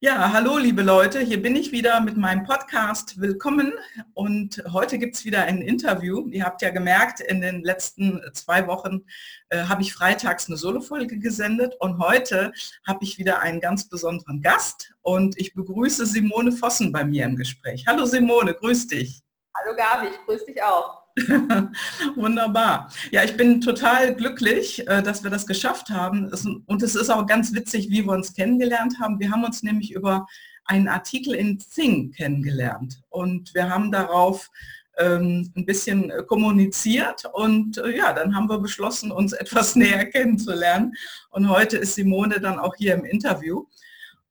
[0.00, 3.20] Ja, hallo liebe Leute, hier bin ich wieder mit meinem Podcast.
[3.20, 3.72] Willkommen
[4.14, 6.28] und heute gibt es wieder ein Interview.
[6.28, 9.04] Ihr habt ja gemerkt, in den letzten zwei Wochen
[9.48, 12.52] äh, habe ich freitags eine Solofolge gesendet und heute
[12.86, 17.34] habe ich wieder einen ganz besonderen Gast und ich begrüße Simone Vossen bei mir im
[17.34, 17.84] Gespräch.
[17.88, 19.20] Hallo Simone, grüß dich.
[19.56, 21.07] Hallo Gabi, ich grüße dich auch.
[22.16, 22.90] Wunderbar.
[23.10, 26.30] Ja, ich bin total glücklich, äh, dass wir das geschafft haben.
[26.66, 29.18] Und es ist auch ganz witzig, wie wir uns kennengelernt haben.
[29.18, 30.26] Wir haben uns nämlich über
[30.64, 33.02] einen Artikel in Zing kennengelernt.
[33.08, 34.50] Und wir haben darauf
[34.98, 40.94] ähm, ein bisschen kommuniziert und äh, ja, dann haben wir beschlossen, uns etwas näher kennenzulernen.
[41.30, 43.66] Und heute ist Simone dann auch hier im Interview.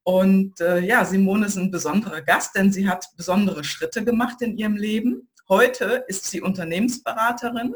[0.04, 4.56] Und äh, ja, Simone ist ein besonderer Gast, denn sie hat besondere Schritte gemacht in
[4.56, 5.28] ihrem Leben.
[5.48, 7.74] Heute ist sie Unternehmensberaterin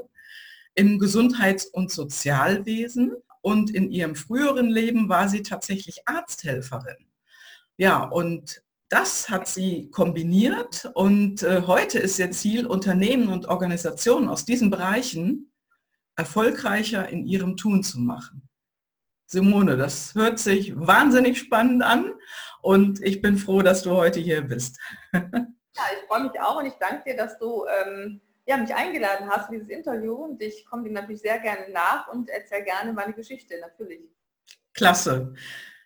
[0.74, 7.08] im Gesundheits- und Sozialwesen und in ihrem früheren Leben war sie tatsächlich Arzthelferin.
[7.78, 14.28] Ja, und das hat sie kombiniert und äh, heute ist ihr Ziel, Unternehmen und Organisationen
[14.28, 15.50] aus diesen Bereichen
[16.14, 18.50] erfolgreicher in ihrem Tun zu machen.
[19.24, 22.12] Simone, das hört sich wahnsinnig spannend an
[22.60, 24.78] und ich bin froh, dass du heute hier bist.
[25.82, 29.28] Ja, ich freue mich auch und ich danke dir, dass du ähm, ja, mich eingeladen
[29.28, 32.92] hast für dieses Interview und ich komme dir natürlich sehr gerne nach und erzähle gerne
[32.92, 34.00] meine Geschichte, natürlich.
[34.74, 35.34] Klasse.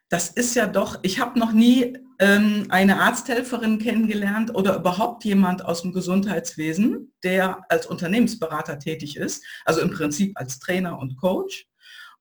[0.09, 5.65] Das ist ja doch, ich habe noch nie ähm, eine Arzthelferin kennengelernt oder überhaupt jemand
[5.65, 11.67] aus dem Gesundheitswesen, der als Unternehmensberater tätig ist, also im Prinzip als Trainer und Coach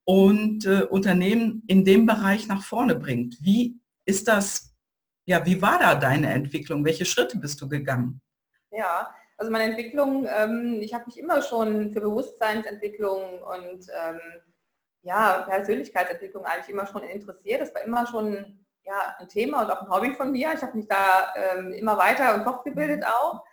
[0.04, 3.38] und äh, Unternehmen in dem Bereich nach vorne bringt.
[3.42, 4.75] Wie ist das
[5.26, 6.86] ja, wie war da deine Entwicklung?
[6.86, 8.22] Welche Schritte bist du gegangen?
[8.72, 14.20] Ja, also meine Entwicklung, ähm, ich habe mich immer schon für Bewusstseinsentwicklung und ähm,
[15.02, 17.62] ja, Persönlichkeitsentwicklung eigentlich immer schon interessiert.
[17.62, 20.54] Das war immer schon ja, ein Thema und auch ein Hobby von mir.
[20.54, 23.06] Ich habe mich da ähm, immer weiter und fortgebildet mhm.
[23.06, 23.44] auch.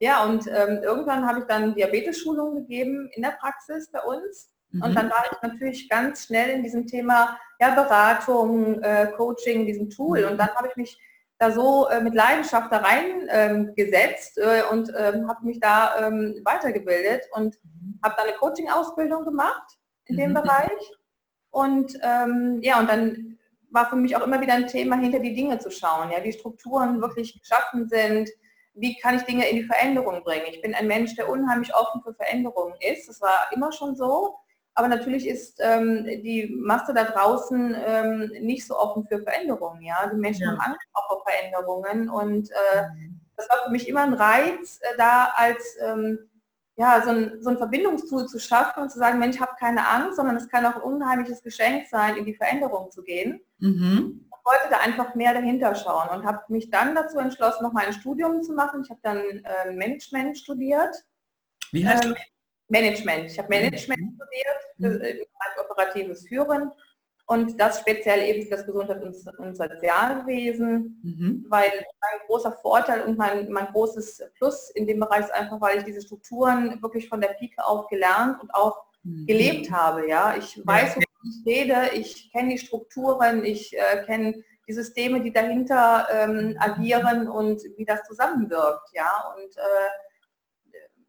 [0.00, 4.50] Ja, und ähm, irgendwann habe ich dann Diabetes-Schulungen gegeben in der Praxis bei uns.
[4.70, 4.82] Mhm.
[4.82, 9.88] Und dann war ich natürlich ganz schnell in diesem Thema ja, Beratung, äh, Coaching, diesem
[9.90, 10.22] Tool.
[10.22, 10.32] Mhm.
[10.32, 10.98] Und dann habe ich mich
[11.38, 16.40] da so äh, mit Leidenschaft da reingesetzt ähm, äh, und ähm, habe mich da ähm,
[16.44, 17.98] weitergebildet und mhm.
[18.02, 20.34] habe da eine Coaching-Ausbildung gemacht in dem mhm.
[20.34, 20.92] Bereich.
[21.50, 23.38] Und ähm, ja, und dann
[23.70, 26.32] war für mich auch immer wieder ein Thema, hinter die Dinge zu schauen, ja, wie
[26.32, 28.30] Strukturen wirklich geschaffen sind,
[28.74, 30.46] wie kann ich Dinge in die Veränderung bringen.
[30.48, 33.08] Ich bin ein Mensch, der unheimlich offen für Veränderungen ist.
[33.08, 34.36] Das war immer schon so.
[34.74, 39.82] Aber natürlich ist ähm, die Masse da draußen ähm, nicht so offen für Veränderungen.
[39.82, 40.08] Ja?
[40.12, 40.48] Die Menschen ja.
[40.48, 42.08] haben Angst auch vor Veränderungen.
[42.08, 43.20] Und äh, mhm.
[43.36, 46.18] das war für mich immer ein Reiz, äh, da als ähm,
[46.76, 49.88] ja, so ein, so ein Verbindungstool zu schaffen und zu sagen, Mensch, ich habe keine
[49.88, 53.40] Angst, sondern es kann auch ein unheimliches Geschenk sein, in die Veränderung zu gehen.
[53.58, 54.26] Mhm.
[54.26, 57.86] Ich wollte da einfach mehr dahinter schauen und habe mich dann dazu entschlossen, noch mal
[57.86, 58.82] ein Studium zu machen.
[58.84, 60.94] Ich habe dann äh, Management studiert.
[61.70, 62.14] Wie heißt ähm,
[62.68, 63.30] Management.
[63.30, 64.18] Ich habe Management mhm.
[64.78, 65.24] studiert, mhm.
[65.68, 66.72] operatives Führen
[67.26, 71.46] und das speziell eben für das Gesundheits- und Sozialwesen, mhm.
[71.48, 75.78] weil mein großer Vorteil und mein, mein großes Plus in dem Bereich ist einfach, weil
[75.78, 79.26] ich diese Strukturen wirklich von der Pike auf gelernt und auch mhm.
[79.26, 80.06] gelebt habe.
[80.08, 85.22] Ja, ich weiß, wovon ich rede, ich kenne die Strukturen, ich äh, kenne die Systeme,
[85.22, 88.90] die dahinter ähm, agieren und wie das zusammenwirkt.
[88.92, 89.88] Ja, und äh,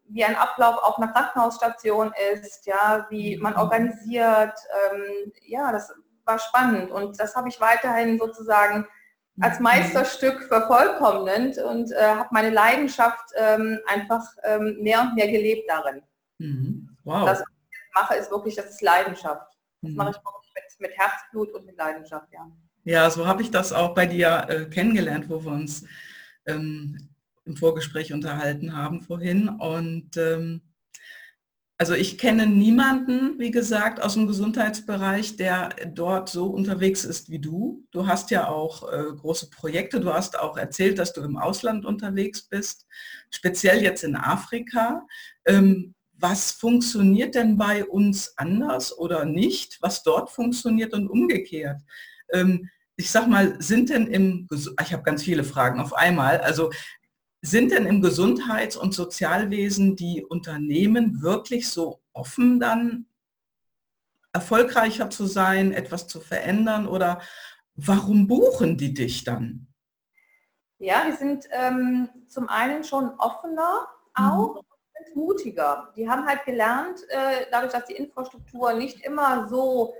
[0.08, 3.60] wie ein Ablauf auf einer Krankenhausstation ist, ja, wie man mhm.
[3.60, 4.54] organisiert.
[4.92, 5.92] Ähm, ja, das
[6.24, 8.86] war spannend und das habe ich weiterhin sozusagen
[9.40, 9.64] als mhm.
[9.64, 16.02] Meisterstück vervollkommnend und äh, habe meine Leidenschaft ähm, einfach ähm, mehr und mehr gelebt darin.
[16.38, 16.96] Mhm.
[17.04, 17.26] Wow.
[17.26, 19.52] Das, was ich mache, ist wirklich, das ist Leidenschaft.
[19.82, 19.96] Das mhm.
[19.96, 22.50] mache ich wirklich mit, mit, Herzblut und mit Leidenschaft, ja.
[22.84, 25.84] Ja, so habe ich das auch bei dir äh, kennengelernt, wo wir uns
[26.46, 27.08] ähm,
[27.46, 29.48] im Vorgespräch unterhalten haben vorhin.
[29.48, 30.60] Und ähm,
[31.78, 37.38] also ich kenne niemanden, wie gesagt, aus dem Gesundheitsbereich, der dort so unterwegs ist wie
[37.38, 37.84] du.
[37.90, 40.00] Du hast ja auch äh, große Projekte.
[40.00, 42.86] Du hast auch erzählt, dass du im Ausland unterwegs bist,
[43.30, 45.06] speziell jetzt in Afrika.
[45.44, 49.76] Ähm, was funktioniert denn bei uns anders oder nicht?
[49.82, 51.82] Was dort funktioniert und umgekehrt?
[52.32, 56.70] Ähm, ich sag mal, sind denn im, ich habe ganz viele Fragen auf einmal, also
[57.42, 63.06] sind denn im Gesundheits- und Sozialwesen die Unternehmen wirklich so offen dann
[64.32, 67.20] erfolgreicher zu sein, etwas zu verändern oder
[67.74, 69.66] warum buchen die dich dann?
[70.78, 74.60] Ja, die sind ähm, zum einen schon offener auch mhm.
[74.60, 75.92] und mutiger.
[75.96, 79.94] Die haben halt gelernt, äh, dadurch, dass die Infrastruktur nicht immer so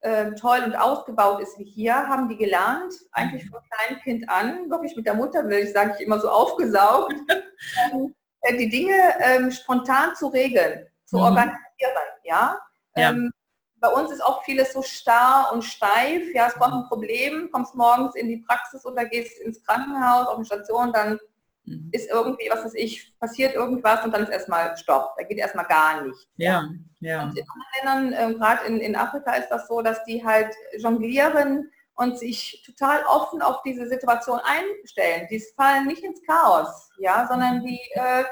[0.00, 4.70] äh, toll und ausgebaut ist wie hier, haben die gelernt, eigentlich von kleinem Kind an,
[4.70, 7.14] wirklich mit der Muttermilch, sage ich immer so aufgesaugt,
[7.92, 11.22] ähm, äh, die Dinge ähm, spontan zu regeln, zu mhm.
[11.22, 11.58] organisieren.
[12.24, 12.58] Ja?
[12.96, 13.10] ja.
[13.10, 13.32] Ähm,
[13.80, 16.22] bei uns ist auch vieles so starr und steif.
[16.34, 20.36] Ja, es kommt ein Problem, kommst morgens in die Praxis oder gehst ins Krankenhaus, auf
[20.36, 21.18] eine Station, dann
[21.68, 21.88] mhm.
[21.92, 25.14] ist irgendwie, was weiß ich, passiert irgendwas und dann ist erstmal Stopp.
[25.16, 26.26] Da geht erstmal gar nichts.
[26.36, 26.68] Ja,
[27.00, 27.24] ja.
[27.24, 27.44] Und in
[27.82, 32.18] anderen Ländern, äh, gerade in, in Afrika ist das so, dass die halt jonglieren und
[32.18, 35.26] sich total offen auf diese Situation einstellen.
[35.30, 38.24] Die fallen nicht ins Chaos, ja, sondern die, äh,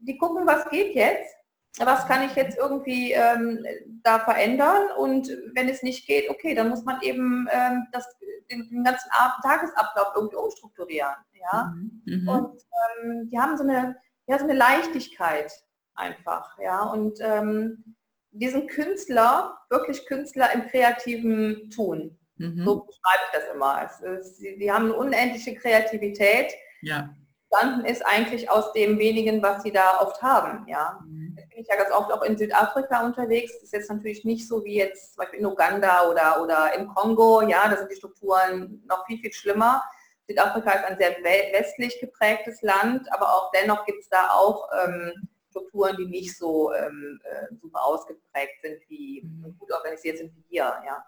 [0.00, 1.34] die gucken, was geht jetzt
[1.78, 3.64] was kann ich jetzt irgendwie ähm,
[4.02, 8.06] da verändern und wenn es nicht geht, okay, dann muss man eben ähm, das,
[8.50, 9.10] den, den, ganzen
[9.42, 11.14] Tagesablauf irgendwie umstrukturieren.
[11.32, 11.74] Ja?
[11.74, 12.02] Mhm.
[12.04, 12.28] mhm.
[12.28, 12.62] Und
[13.02, 13.96] ähm, die haben so eine,
[14.26, 15.50] ja, so eine Leichtigkeit
[15.94, 16.58] einfach.
[16.58, 16.82] Ja?
[16.82, 17.96] Und ähm,
[18.32, 22.18] diesen Künstler, wirklich Künstler im kreativen Tun.
[22.36, 22.64] Mhm.
[22.64, 23.82] So beschreibe ich das immer.
[23.84, 26.52] Es ist, sie, die haben eine unendliche Kreativität.
[26.82, 27.14] Ja.
[27.52, 30.66] Entstanden ist eigentlich aus dem wenigen, was sie da oft haben.
[30.68, 31.00] Ja.
[31.04, 31.22] Mhm
[31.52, 33.52] bin ich ja ganz oft auch in Südafrika unterwegs.
[33.54, 36.88] Das ist jetzt natürlich nicht so wie jetzt zum Beispiel in Uganda oder, oder im
[36.88, 37.42] Kongo.
[37.42, 39.82] Ja, da sind die Strukturen noch viel, viel schlimmer.
[40.28, 41.16] Südafrika ist ein sehr
[41.52, 46.72] westlich geprägtes Land, aber auch dennoch gibt es da auch ähm, Strukturen, die nicht so
[46.72, 49.56] ähm, äh, super ausgeprägt sind, wie mhm.
[49.58, 50.72] gut organisiert sind wie hier.
[50.86, 51.04] Ja.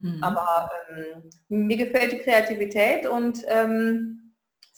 [0.00, 0.22] Mhm.
[0.22, 4.27] Aber ähm, mir gefällt die Kreativität und ähm,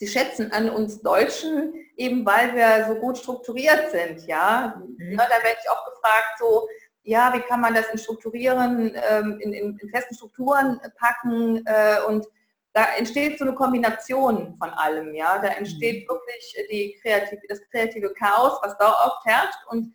[0.00, 4.26] sie schätzen an uns Deutschen, eben weil wir so gut strukturiert sind.
[4.26, 5.12] Ja, mhm.
[5.12, 6.66] ja da werde ich auch gefragt, so,
[7.02, 11.98] ja, wie kann man das in strukturieren, ähm, in, in, in, festen Strukturen packen äh,
[12.08, 12.26] und
[12.72, 15.38] da entsteht so eine Kombination von allem, ja.
[15.38, 16.14] Da entsteht mhm.
[16.14, 19.92] wirklich die kreative, das kreative Chaos, was da oft herrscht und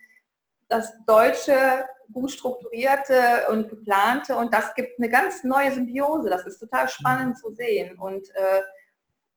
[0.67, 6.29] das deutsche, gut strukturierte und geplante und das gibt eine ganz neue Symbiose.
[6.29, 7.35] Das ist total spannend mhm.
[7.35, 8.61] zu sehen und äh,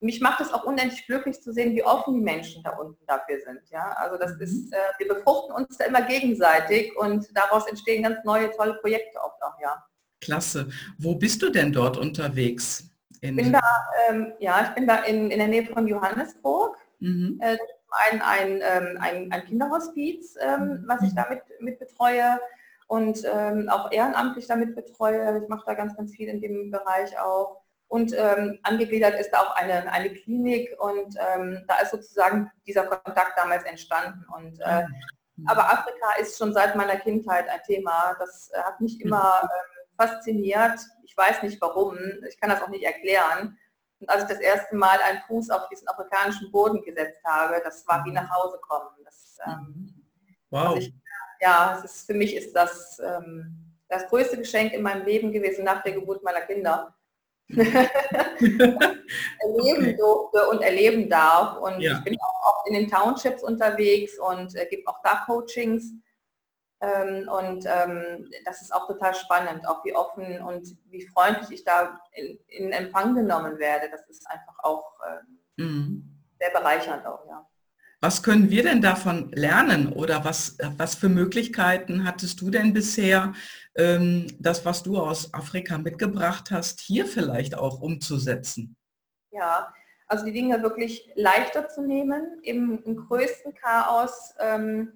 [0.00, 3.38] mich macht es auch unendlich glücklich zu sehen, wie offen die Menschen da unten dafür
[3.44, 3.60] sind.
[3.70, 4.42] Ja, also das mhm.
[4.42, 9.18] ist, äh, wir befruchten uns da immer gegenseitig und daraus entstehen ganz neue, tolle Projekte
[9.20, 9.84] oft auch, ja.
[10.20, 10.68] Klasse.
[10.98, 12.84] Wo bist du denn dort unterwegs?
[13.20, 13.60] ich bin da,
[14.08, 16.76] ähm, ja, ich bin da in, in der Nähe von Johannesburg.
[17.00, 17.38] Mhm.
[17.40, 17.56] Äh,
[17.90, 20.84] ein, ein, ähm, ein, ein Kinderhospiz, ähm, mhm.
[20.86, 22.38] was ich damit mit betreue
[22.86, 25.42] und ähm, auch ehrenamtlich damit betreue.
[25.42, 27.60] Ich mache da ganz, ganz viel in dem Bereich auch.
[27.88, 33.32] Und ähm, angegliedert ist auch eine, eine Klinik und ähm, da ist sozusagen dieser Kontakt
[33.37, 34.26] damals entstanden.
[34.37, 34.82] Und, äh,
[35.37, 35.49] mhm.
[35.49, 38.14] aber Afrika ist schon seit meiner Kindheit ein Thema.
[38.19, 40.79] Das äh, hat mich immer ähm, fasziniert.
[41.05, 41.96] Ich weiß nicht warum,
[42.29, 43.58] ich kann das auch nicht erklären.
[44.00, 47.87] Und als ich das erste Mal einen Fuß auf diesen afrikanischen Boden gesetzt habe, das
[47.88, 48.90] war wie nach Hause kommen.
[49.02, 50.05] Das, ähm,
[50.50, 50.76] wow.
[50.76, 50.93] Ich,
[51.40, 55.82] ja, ist, für mich ist das ähm, das größte Geschenk in meinem Leben gewesen nach
[55.82, 56.94] der Geburt meiner Kinder
[59.40, 61.56] erleben durfte und erleben darf.
[61.58, 61.98] Und ja.
[61.98, 65.92] ich bin auch oft in den Townships unterwegs und äh, gebe auch da Coachings.
[66.80, 71.64] Ähm, und ähm, das ist auch total spannend, auch wie offen und wie freundlich ich
[71.64, 73.88] da in, in Empfang genommen werde.
[73.90, 76.04] Das ist einfach auch äh, mhm.
[76.38, 77.44] sehr bereichernd auch, ja.
[78.00, 83.32] Was können wir denn davon lernen oder was, was für Möglichkeiten hattest du denn bisher,
[83.74, 88.76] ähm, das, was du aus Afrika mitgebracht hast, hier vielleicht auch umzusetzen?
[89.32, 89.74] Ja,
[90.06, 94.92] also die Dinge wirklich leichter zu nehmen, im, im größten Chaos ähm,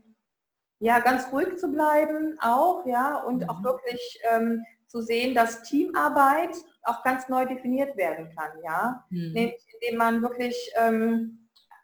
[0.78, 3.48] ja ganz ruhig zu bleiben auch, ja, und mhm.
[3.48, 9.34] auch wirklich ähm, zu sehen, dass Teamarbeit auch ganz neu definiert werden kann, ja, mhm.
[9.34, 11.41] indem man wirklich ähm,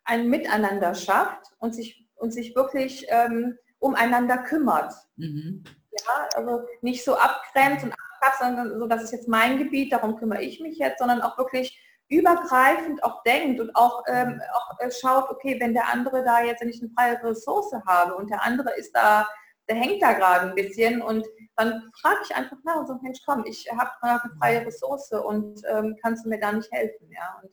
[0.08, 4.92] ein Miteinander schafft und sich, und sich wirklich ähm, umeinander kümmert.
[5.16, 5.62] Mhm.
[5.92, 10.16] Ja, also nicht so abgrenzt und abkappt, sondern so, das ist jetzt mein Gebiet, darum
[10.16, 14.90] kümmere ich mich jetzt, sondern auch wirklich übergreifend auch denkt und auch, ähm, auch äh,
[14.90, 18.74] schaut, okay, wenn der andere da jetzt nicht eine freie Ressource habe und der andere
[18.76, 19.28] ist da,
[19.68, 23.20] der hängt da gerade ein bisschen und dann frage ich einfach nach und so, Mensch,
[23.26, 27.10] komm, ich habe eine freie Ressource und ähm, kannst du mir da nicht helfen?
[27.10, 27.40] Ja?
[27.42, 27.50] Und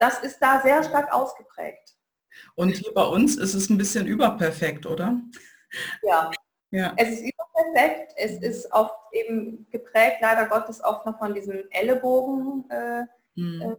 [0.00, 1.94] das ist da sehr stark ausgeprägt.
[2.54, 5.20] Und hier bei uns ist es ein bisschen überperfekt, oder?
[6.02, 6.30] Ja.
[6.70, 6.94] ja.
[6.96, 8.12] Es ist überperfekt.
[8.16, 12.68] Es ist oft eben geprägt, leider Gottes, oft noch von diesem Ellenbogen.
[12.70, 13.04] Äh,
[13.36, 13.62] hm.
[13.62, 13.76] Äh,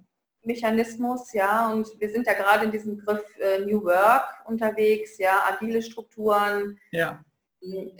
[1.34, 5.82] ja, und wir sind ja gerade in diesem Begriff äh, New Work unterwegs, ja, agile
[5.82, 6.80] Strukturen.
[6.92, 7.24] Ja.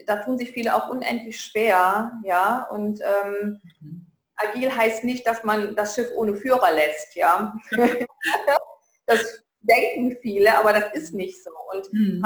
[0.08, 4.11] Da tun sich viele auch unendlich schwer, ja, und ähm, mhm
[4.48, 7.54] agil heißt nicht, dass man das Schiff ohne Führer lässt, ja.
[9.06, 11.52] das denken viele, aber das ist nicht so.
[11.72, 12.24] Und mhm.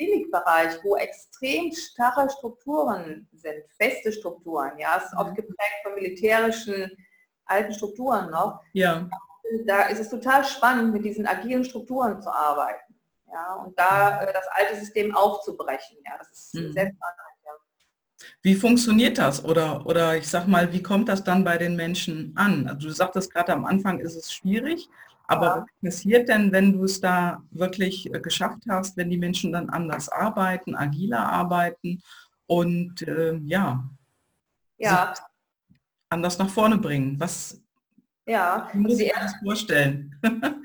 [0.00, 6.90] Klinikbereich, wo extrem starre Strukturen sind, feste Strukturen, ja, es ist oft geprägt von militärischen
[7.44, 8.62] alten Strukturen noch.
[8.72, 9.08] Ja.
[9.66, 12.94] Da ist es total spannend, mit diesen agilen Strukturen zu arbeiten.
[13.30, 15.98] Ja, und da äh, das alte System aufzubrechen.
[16.04, 16.72] Ja, das ist mhm.
[16.72, 17.29] sehr spannend.
[18.42, 19.44] Wie funktioniert das?
[19.44, 22.66] Oder, oder ich sag mal, wie kommt das dann bei den Menschen an?
[22.68, 24.88] Also du sagtest gerade am Anfang ist es schwierig,
[25.26, 25.56] aber ja.
[25.56, 29.68] was passiert denn, wenn du es da wirklich äh, geschafft hast, wenn die Menschen dann
[29.68, 32.02] anders arbeiten, agiler arbeiten
[32.46, 33.84] und äh, ja,
[34.78, 35.14] ja.
[36.08, 37.20] anders nach vorne bringen?
[37.20, 37.60] Was
[38.26, 38.70] ja.
[38.72, 40.16] muss ich mir das vorstellen?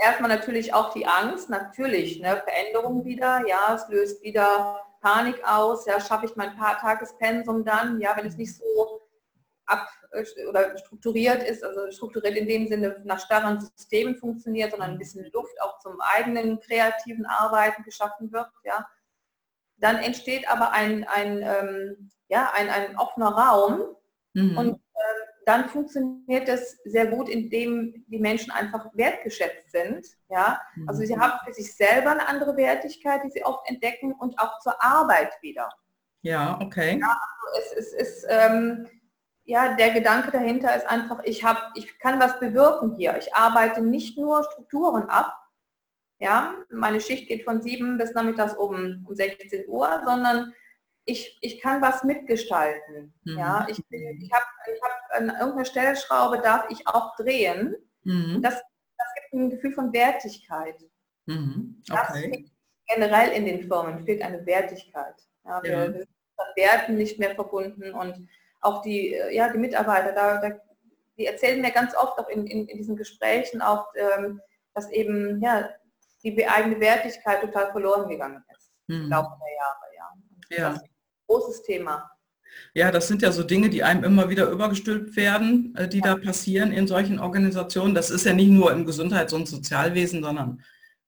[0.00, 5.84] Erstmal natürlich auch die Angst, natürlich, ne, Veränderung wieder, ja, es löst wieder Panik aus,
[5.84, 9.02] ja, schaffe ich mein paar Tagespensum dann, ja, wenn es nicht so
[9.66, 14.92] ab äh, oder strukturiert ist, also strukturiert in dem Sinne nach starren Systemen funktioniert, sondern
[14.92, 18.88] ein bisschen Luft auch zum eigenen kreativen Arbeiten geschaffen wird, ja,
[19.76, 23.96] dann entsteht aber ein, ein, ähm, ja, ein, ein offener Raum
[24.32, 24.56] mhm.
[24.56, 24.80] und
[25.46, 30.06] dann funktioniert es sehr gut, indem die Menschen einfach wertgeschätzt sind.
[30.28, 30.60] Ja?
[30.86, 31.20] Also sie mhm.
[31.20, 35.32] haben für sich selber eine andere Wertigkeit, die sie oft entdecken und auch zur Arbeit
[35.42, 35.68] wieder.
[36.22, 36.98] Ja, okay.
[37.00, 37.20] Ja,
[37.52, 38.88] also es, es ist, ähm,
[39.44, 43.16] ja, der Gedanke dahinter ist einfach, ich, hab, ich kann was bewirken hier.
[43.18, 45.34] Ich arbeite nicht nur Strukturen ab,
[46.20, 50.54] ja, meine Schicht geht von 7 bis nachmittags um, um 16 Uhr, sondern
[51.06, 53.14] ich, ich kann was mitgestalten.
[53.24, 53.38] Mhm.
[53.38, 57.76] Ja, ich, ich habe ich hab an irgendeiner Stellschraube darf ich auch drehen.
[58.04, 58.40] Mhm.
[58.42, 60.76] Das, das gibt ein Gefühl von Wertigkeit.
[61.26, 61.82] Mhm.
[61.90, 62.50] Okay.
[62.86, 65.14] generell in den Firmen fehlt eine Wertigkeit.
[65.44, 65.92] Ja, wir, ja.
[65.92, 66.08] sind
[66.56, 68.28] Werten nicht mehr verbunden und
[68.60, 70.56] auch die, ja, die Mitarbeiter, da, da,
[71.16, 74.40] die erzählen mir ganz oft auch in, in, in diesen Gesprächen auch, ähm,
[74.74, 75.70] dass eben ja,
[76.22, 79.10] die eigene Wertigkeit total verloren gegangen ist im mhm.
[79.10, 80.72] Laufe der Jahre.
[80.72, 80.72] Ja.
[80.72, 80.80] ja
[81.34, 82.10] großes Thema.
[82.72, 86.16] Ja, das sind ja so Dinge, die einem immer wieder übergestülpt werden, äh, die da
[86.16, 87.94] passieren in solchen Organisationen.
[87.94, 90.62] Das ist ja nicht nur im Gesundheits- und Sozialwesen, sondern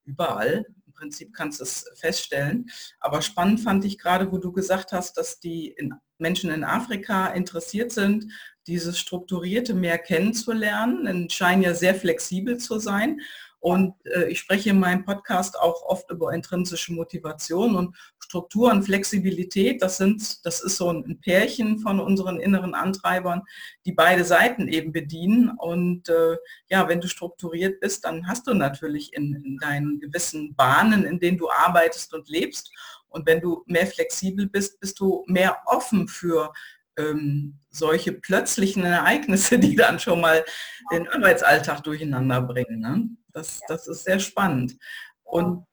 [0.05, 0.67] überall.
[0.87, 2.67] Im Prinzip kannst du es feststellen.
[2.99, 7.29] Aber spannend fand ich gerade, wo du gesagt hast, dass die in Menschen in Afrika
[7.29, 8.27] interessiert sind,
[8.67, 13.21] dieses Strukturierte mehr kennenzulernen, denn scheinen ja sehr flexibel zu sein.
[13.59, 18.83] Und äh, ich spreche in meinem Podcast auch oft über intrinsische Motivation und Struktur und
[18.83, 19.81] Flexibilität.
[19.83, 23.43] Das sind, das ist so ein Pärchen von unseren inneren Antreibern,
[23.85, 25.51] die beide Seiten eben bedienen.
[25.51, 26.37] Und äh,
[26.69, 31.21] ja, wenn du strukturiert bist, dann hast du natürlich in, in deinen gewissen Bahnen, in
[31.21, 32.73] denen du arbeitest und lebst.
[33.09, 36.53] Und wenn du mehr flexibel bist, bist du mehr offen für
[36.99, 40.45] ähm, solche plötzlichen Ereignisse, die dann schon mal
[40.91, 42.81] den Arbeitsalltag durcheinander bringen.
[42.81, 43.09] Ne?
[43.33, 44.77] Das, das ist sehr spannend.
[45.23, 45.65] Und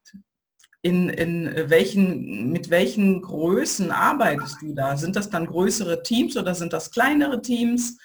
[0.84, 4.98] in, in welchen, mit welchen Größen arbeitest du da?
[4.98, 7.98] Sind das dann größere Teams oder sind das kleinere Teams?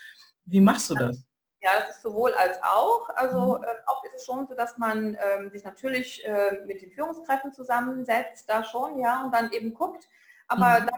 [0.47, 1.23] Wie machst du das?
[1.61, 3.09] Ja, das ist sowohl als auch.
[3.17, 6.93] Also äh, oft ist es schon so, dass man ähm, sich natürlich äh, mit den
[6.93, 10.09] Führungskräften zusammensetzt, da schon, ja, und dann eben guckt.
[10.47, 10.87] Aber mhm.
[10.87, 10.93] da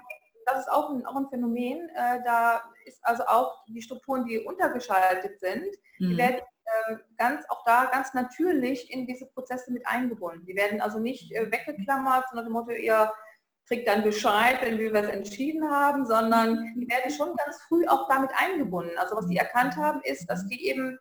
[0.46, 1.88] das ist auch ein, auch ein Phänomen.
[1.90, 5.66] Äh, da ist also auch die Strukturen, die untergeschaltet sind,
[5.98, 6.10] mhm.
[6.10, 6.42] die werden äh,
[7.16, 10.44] ganz auch da ganz natürlich in diese Prozesse mit eingebunden.
[10.46, 13.12] Die werden also nicht äh, weggeklammert, sondern dem Motto, ihr
[13.66, 18.08] kriegt dann Bescheid, wenn wir was entschieden haben, sondern die werden schon ganz früh auch
[18.08, 18.98] damit eingebunden.
[18.98, 20.98] Also was die erkannt haben, ist, dass die eben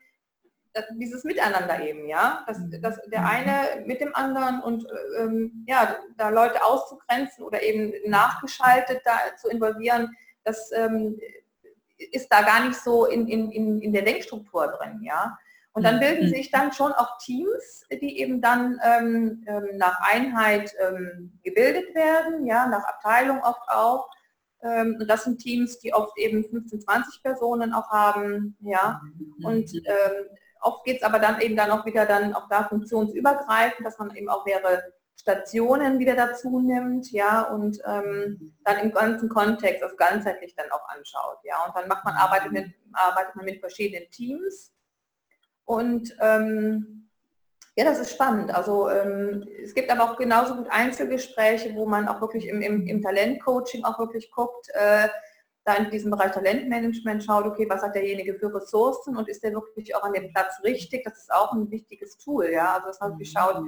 [0.98, 4.86] dieses Miteinander eben, ja, dass, dass der eine mit dem anderen und
[5.18, 11.20] ähm, ja, da Leute auszugrenzen oder eben nachgeschaltet da zu involvieren, das ähm,
[11.98, 15.38] ist da gar nicht so in, in, in der Denkstruktur drin, ja.
[15.74, 16.30] Und dann bilden mhm.
[16.30, 22.46] sich dann schon auch Teams, die eben dann ähm, ähm nach Einheit ähm, gebildet werden,
[22.46, 24.10] ja, nach Abteilung oft auch.
[24.62, 29.02] Ähm, und das sind Teams, die oft eben 15, 20 Personen auch haben, ja.
[29.38, 29.46] Mhm.
[29.46, 30.26] Und ähm,
[30.62, 34.16] Oft geht es aber dann eben dann auch wieder dann auch da funktionsübergreifend, dass man
[34.16, 39.96] eben auch mehrere Stationen wieder dazu nimmt, ja, und ähm, dann im ganzen Kontext, also
[39.96, 41.64] ganzheitlich dann auch anschaut, ja.
[41.66, 44.74] Und dann macht man, arbeitet, mit, arbeitet man mit verschiedenen Teams
[45.70, 47.08] und ähm,
[47.76, 48.52] ja, das ist spannend.
[48.52, 52.88] Also ähm, es gibt aber auch genauso gut Einzelgespräche, wo man auch wirklich im, im,
[52.88, 55.08] im Talentcoaching auch wirklich guckt, äh,
[55.66, 59.54] da in diesem Bereich Talentmanagement schaut, okay, was hat derjenige für Ressourcen und ist der
[59.54, 61.04] wirklich auch an dem Platz richtig?
[61.04, 62.74] Das ist auch ein wichtiges Tool, ja.
[62.74, 63.64] Also dass man wirklich schaut,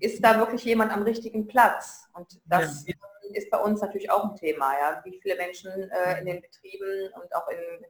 [0.00, 2.08] ist da wirklich jemand am richtigen Platz?
[2.14, 2.94] Und das ja.
[3.32, 5.00] ist bei uns natürlich auch ein Thema, ja.
[5.04, 7.86] Wie viele Menschen äh, in den Betrieben und auch in,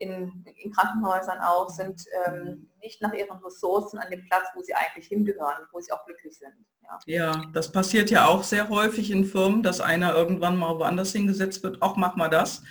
[0.00, 4.74] in, in Krankenhäusern auch, sind ähm, nicht nach ihren Ressourcen an dem Platz, wo sie
[4.74, 6.52] eigentlich hingehören, wo sie auch glücklich sind.
[6.82, 6.98] Ja.
[7.06, 11.62] ja, das passiert ja auch sehr häufig in Firmen, dass einer irgendwann mal woanders hingesetzt
[11.62, 12.62] wird, auch mach mal das.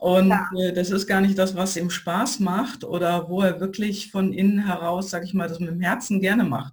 [0.00, 0.48] Und ja.
[0.58, 4.32] äh, das ist gar nicht das, was ihm Spaß macht oder wo er wirklich von
[4.32, 6.72] innen heraus, sage ich mal, das mit dem Herzen gerne macht.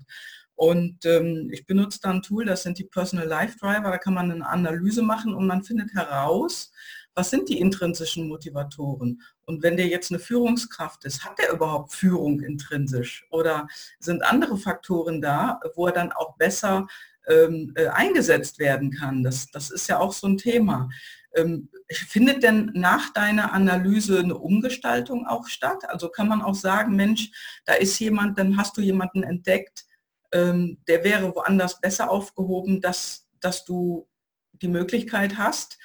[0.55, 4.13] Und ähm, ich benutze da ein Tool, das sind die Personal Life Driver, da kann
[4.13, 6.71] man eine Analyse machen und man findet heraus,
[7.19, 9.21] was sind die intrinsischen Motivatoren?
[9.45, 13.27] Und wenn der jetzt eine Führungskraft ist, hat der überhaupt Führung intrinsisch?
[13.29, 13.67] Oder
[13.99, 16.87] sind andere Faktoren da, wo er dann auch besser
[17.27, 19.21] ähm, äh, eingesetzt werden kann?
[19.21, 20.87] Das, das ist ja auch so ein Thema.
[21.35, 25.89] Ähm, findet denn nach deiner Analyse eine Umgestaltung auch statt?
[25.89, 27.31] Also kann man auch sagen, Mensch,
[27.65, 29.85] da ist jemand, dann hast du jemanden entdeckt,
[30.31, 34.07] ähm, der wäre woanders besser aufgehoben, dass, dass du
[34.53, 35.77] die Möglichkeit hast,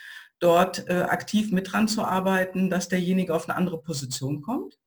[0.44, 4.78] dort äh, aktiv mit dran zu arbeiten, dass derjenige auf eine andere Position kommt?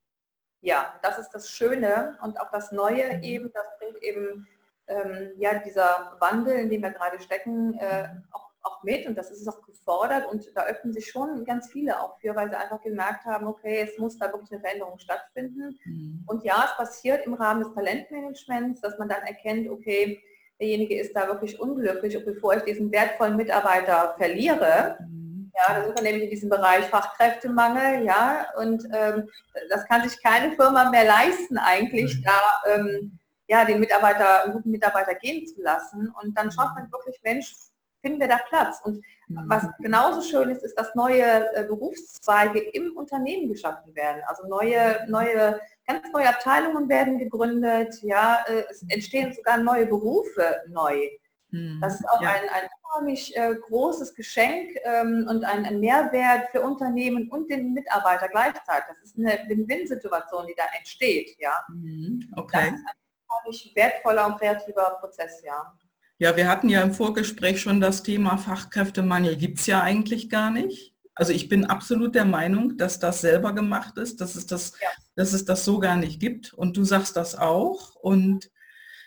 [0.61, 3.23] Ja, das ist das Schöne und auch das Neue mhm.
[3.23, 4.47] eben, das bringt eben
[4.87, 9.31] ähm, ja dieser Wandel, in dem wir gerade stecken, äh, auch, auch mit und das
[9.31, 12.81] ist auch gefordert und da öffnen sich schon ganz viele auch für, weil sie einfach
[12.81, 15.79] gemerkt haben, okay, es muss da wirklich eine Veränderung stattfinden.
[15.85, 16.23] Mhm.
[16.27, 20.21] Und ja, es passiert im Rahmen des Talentmanagements, dass man dann erkennt, okay,
[20.59, 25.16] derjenige ist da wirklich unglücklich und bevor ich diesen wertvollen Mitarbeiter verliere, mhm
[25.57, 29.27] ja, da sind wir nämlich in diesem Bereich Fachkräftemangel, ja, und ähm,
[29.69, 34.71] das kann sich keine Firma mehr leisten, eigentlich da ähm, ja, den Mitarbeiter, einen guten
[34.71, 36.13] Mitarbeiter gehen zu lassen.
[36.21, 37.53] Und dann schaut man wirklich, Mensch,
[38.01, 38.79] finden wir da Platz?
[38.83, 39.69] Und was mhm.
[39.79, 44.21] genauso schön ist, ist, dass neue äh, Berufszweige im Unternehmen geschaffen werden.
[44.27, 50.61] Also neue, neue, ganz neue Abteilungen werden gegründet, ja, äh, es entstehen sogar neue Berufe
[50.67, 51.09] neu.
[51.51, 51.79] Mhm.
[51.81, 52.29] Das ist auch ja.
[52.29, 57.73] ein, ein unheimlich äh, großes Geschenk ähm, und ein, ein, Mehrwert für Unternehmen und den
[57.73, 58.95] Mitarbeiter gleichzeitig.
[59.01, 61.35] Das ist eine Win-Win-Situation, die da entsteht.
[61.39, 61.53] Ja.
[61.69, 62.31] Mhm.
[62.35, 62.71] Okay.
[62.71, 62.95] Das ist ein
[63.27, 65.73] unheimlich wertvoller und kreativer Prozess, ja.
[66.19, 69.37] Ja, wir hatten ja im Vorgespräch schon das Thema Fachkräftemangel.
[69.37, 70.95] Gibt es ja eigentlich gar nicht.
[71.13, 74.89] Also ich bin absolut der Meinung, dass das selber gemacht ist, dass es das, ja.
[75.15, 76.53] dass es das so gar nicht gibt.
[76.53, 77.95] Und du sagst das auch.
[77.95, 78.51] Und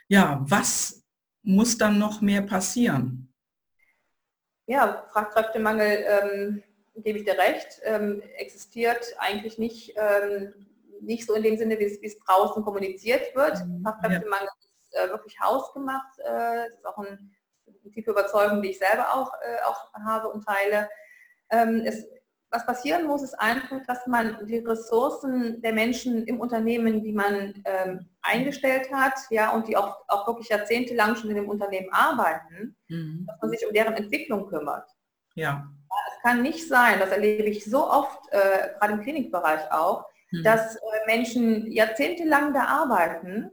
[0.09, 1.00] ja, was
[1.55, 3.33] muss dann noch mehr passieren?
[4.67, 6.63] Ja, Fachkräftemangel, ähm,
[6.97, 10.67] gebe ich dir recht, ähm, existiert eigentlich nicht, ähm,
[11.01, 13.65] nicht so in dem Sinne, wie es, wie es draußen kommuniziert wird.
[13.67, 14.53] Mhm, Fachkräftemangel ja.
[14.83, 16.19] ist äh, wirklich hausgemacht.
[16.19, 17.35] Äh, das ist auch ein,
[17.67, 20.89] eine tiefe Überzeugung, die ich selber auch, äh, auch habe und teile.
[21.51, 22.07] Ähm, es
[22.51, 27.63] was passieren muss, ist einfach, dass man die Ressourcen der Menschen im Unternehmen, die man
[27.65, 32.77] ähm, eingestellt hat, ja, und die auch, auch wirklich jahrzehntelang schon in dem Unternehmen arbeiten,
[32.89, 33.27] mhm.
[33.27, 34.89] dass man sich um deren Entwicklung kümmert.
[35.35, 35.69] Ja.
[36.09, 40.43] Es kann nicht sein, das erlebe ich so oft, äh, gerade im Klinikbereich auch, mhm.
[40.43, 43.51] dass äh, Menschen jahrzehntelang da arbeiten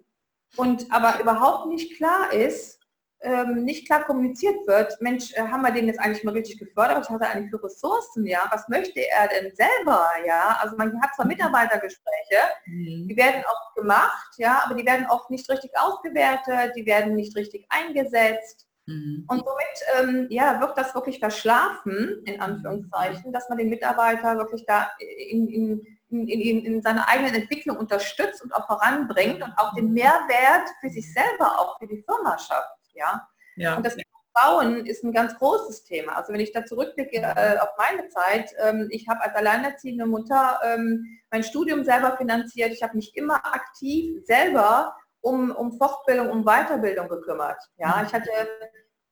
[0.56, 2.77] und aber überhaupt nicht klar ist,
[3.22, 7.00] ähm, nicht klar kommuniziert wird, Mensch, äh, haben wir den jetzt eigentlich mal richtig gefördert?
[7.00, 8.26] Was hat er eigentlich für Ressourcen?
[8.26, 10.08] Ja, was möchte er denn selber?
[10.26, 11.32] Ja, also man hat zwar mhm.
[11.32, 13.08] Mitarbeitergespräche, mhm.
[13.08, 17.36] die werden auch gemacht, ja, aber die werden oft nicht richtig ausgewertet, die werden nicht
[17.36, 18.68] richtig eingesetzt.
[18.86, 19.26] Mhm.
[19.28, 24.64] Und somit ähm, ja, wird das wirklich verschlafen, in Anführungszeichen, dass man den Mitarbeiter wirklich
[24.66, 29.74] da in, in, in, in, in seiner eigenen Entwicklung unterstützt und auch voranbringt und auch
[29.74, 32.78] den Mehrwert für sich selber, auch für die Firma schafft.
[32.98, 33.28] Ja?
[33.56, 33.76] ja.
[33.78, 33.96] Und das
[34.38, 36.16] Frauen ist ein ganz großes Thema.
[36.18, 40.60] Also wenn ich da zurückblicke äh, auf meine Zeit, ähm, ich habe als alleinerziehende Mutter
[40.64, 42.72] ähm, mein Studium selber finanziert.
[42.72, 47.62] Ich habe mich immer aktiv selber um, um Fortbildung, um Weiterbildung gekümmert.
[47.78, 48.30] Ja, ich hatte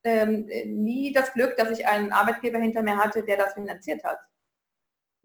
[0.04, 4.18] ähm, nie das Glück, dass ich einen Arbeitgeber hinter mir hatte, der das finanziert hat.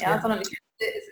[0.02, 0.22] Ja, ja.
[0.22, 0.52] sondern ich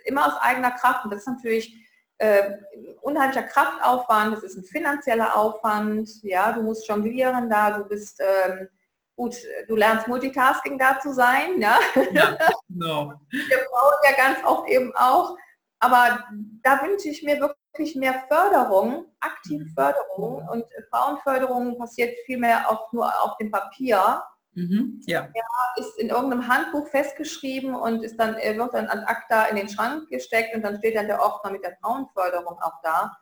[0.04, 1.04] immer aus eigener Kraft.
[1.04, 1.76] Und das ist natürlich
[2.20, 2.58] äh,
[3.00, 8.68] unheimlicher Kraftaufwand, es ist ein finanzieller Aufwand, ja, du musst jonglieren da, du bist ähm,
[9.16, 9.36] gut,
[9.68, 11.78] du lernst Multitasking da zu sein, ja.
[12.12, 12.36] ja
[12.68, 13.14] genau.
[13.30, 15.34] Wir brauchen ja ganz oft eben auch,
[15.78, 16.22] aber
[16.62, 19.74] da wünsche ich mir wirklich mehr Förderung, aktive mhm.
[19.74, 24.22] Förderung und Frauenförderung passiert vielmehr auch nur auf dem Papier.
[24.54, 25.28] Mhm, ja.
[25.34, 25.42] ja.
[25.76, 30.08] ist in irgendeinem Handbuch festgeschrieben und ist dann, wird dann an ACTA in den Schrank
[30.10, 33.12] gesteckt und dann steht dann der Ordner mit der Frauenförderung auch da.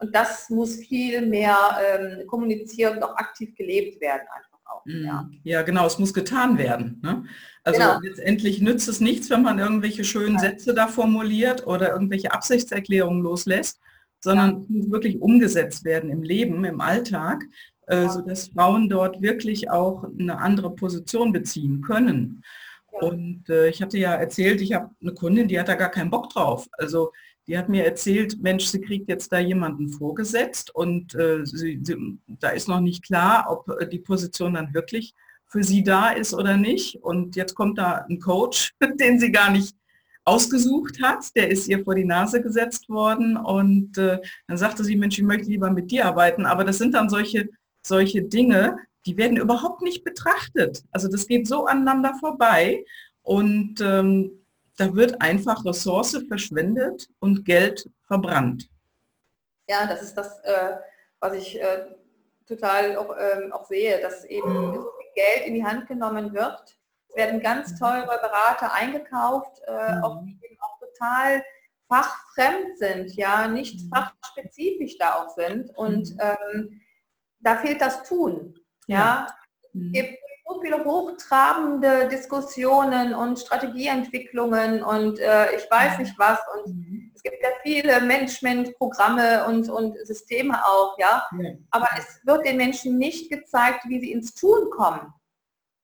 [0.00, 4.84] Und das muss viel mehr ähm, kommuniziert und auch aktiv gelebt werden einfach auch.
[4.84, 5.04] Mhm.
[5.04, 5.28] Ja.
[5.42, 7.00] ja, genau, es muss getan werden.
[7.02, 7.24] Ne?
[7.64, 7.98] Also genau.
[8.00, 10.40] letztendlich nützt es nichts, wenn man irgendwelche schönen ja.
[10.40, 13.80] Sätze da formuliert oder irgendwelche Absichtserklärungen loslässt,
[14.20, 14.60] sondern ja.
[14.62, 17.44] es muss wirklich umgesetzt werden im Leben, im Alltag,
[17.88, 22.42] äh, sodass Frauen dort wirklich auch eine andere Position beziehen können.
[22.90, 26.10] Und äh, ich hatte ja erzählt, ich habe eine Kundin, die hat da gar keinen
[26.10, 26.66] Bock drauf.
[26.72, 27.12] Also
[27.46, 32.18] die hat mir erzählt, Mensch, sie kriegt jetzt da jemanden vorgesetzt und äh, sie, sie,
[32.26, 35.14] da ist noch nicht klar, ob äh, die Position dann wirklich
[35.46, 36.96] für sie da ist oder nicht.
[37.02, 39.74] Und jetzt kommt da ein Coach, den sie gar nicht
[40.28, 44.94] ausgesucht hat, der ist ihr vor die Nase gesetzt worden und äh, dann sagte sie,
[44.94, 47.48] Mensch, ich möchte lieber mit dir arbeiten, aber das sind dann solche,
[47.88, 50.84] solche Dinge, die werden überhaupt nicht betrachtet.
[50.92, 52.84] Also das geht so aneinander vorbei
[53.22, 54.44] und ähm,
[54.76, 58.68] da wird einfach Ressource verschwendet und Geld verbrannt.
[59.68, 60.76] Ja, das ist das, äh,
[61.20, 61.86] was ich äh,
[62.46, 64.86] total auch, ähm, auch, sehe, dass eben mhm.
[65.14, 66.78] Geld in die Hand genommen wird.
[67.08, 67.76] Es werden ganz mhm.
[67.76, 70.04] teure Berater eingekauft, äh, mhm.
[70.04, 71.42] auch, die eben auch total
[71.88, 75.70] fachfremd sind, ja, nicht fachspezifisch da auch sind.
[75.76, 76.80] Und ähm,
[77.40, 78.54] da fehlt das Tun.
[78.86, 79.26] Ja.
[79.72, 79.92] Mhm.
[79.92, 86.38] gibt so viele hochtrabende Diskussionen und Strategieentwicklungen und äh, ich weiß nicht was.
[86.56, 87.12] Und mhm.
[87.14, 91.24] es gibt ja viele Management-Programme und, und Systeme auch, ja.
[91.38, 91.50] ja.
[91.70, 95.12] Aber es wird den Menschen nicht gezeigt, wie sie ins Tun kommen.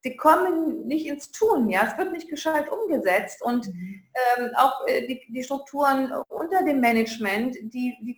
[0.03, 1.87] Sie kommen nicht ins Tun, ja.
[1.87, 4.03] Es wird nicht gescheit umgesetzt und mhm.
[4.39, 8.17] ähm, auch äh, die, die, Strukturen unter dem Management, die, die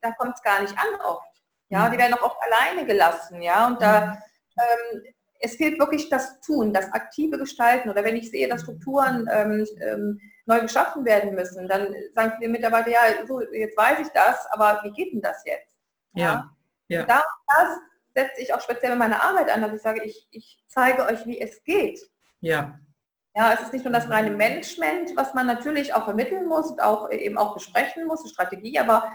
[0.00, 1.33] da kommt es gar nicht an oft.
[1.68, 3.66] Ja, die werden auch oft alleine gelassen, ja.
[3.66, 4.16] Und da mhm.
[4.58, 5.02] ähm,
[5.44, 7.90] es fehlt wirklich das Tun, das aktive Gestalten.
[7.90, 12.50] Oder wenn ich sehe, dass Strukturen ähm, ähm, neu geschaffen werden müssen, dann sagen viele
[12.50, 15.68] Mitarbeiter, ja, so, jetzt weiß ich das, aber wie geht denn das jetzt?
[16.14, 16.50] Ja.
[16.88, 17.00] ja.
[17.00, 17.06] ja.
[17.06, 17.78] Da, das
[18.14, 21.26] setze ich auch speziell in meiner Arbeit an, dass ich sage, ich, ich zeige euch,
[21.26, 22.00] wie es geht.
[22.40, 22.78] Ja.
[23.36, 26.80] Ja, es ist nicht nur das reine Management, was man natürlich auch vermitteln muss und
[26.80, 29.12] auch eben auch besprechen muss, Strategie, aber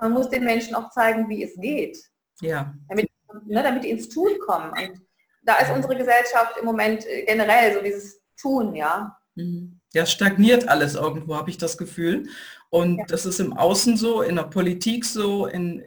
[0.00, 1.98] man muss den Menschen auch zeigen, wie es geht.
[2.40, 2.74] Ja.
[2.88, 3.10] Damit,
[3.44, 4.70] ne, damit die ins Tun kommen.
[4.70, 5.00] Und
[5.42, 9.16] da ist unsere Gesellschaft im Moment äh, generell so dieses Tun, ja.
[9.34, 9.80] Mhm.
[9.92, 12.28] Ja, stagniert alles irgendwo, habe ich das Gefühl.
[12.68, 13.04] Und ja.
[13.06, 15.82] das ist im Außen so, in der Politik so, in,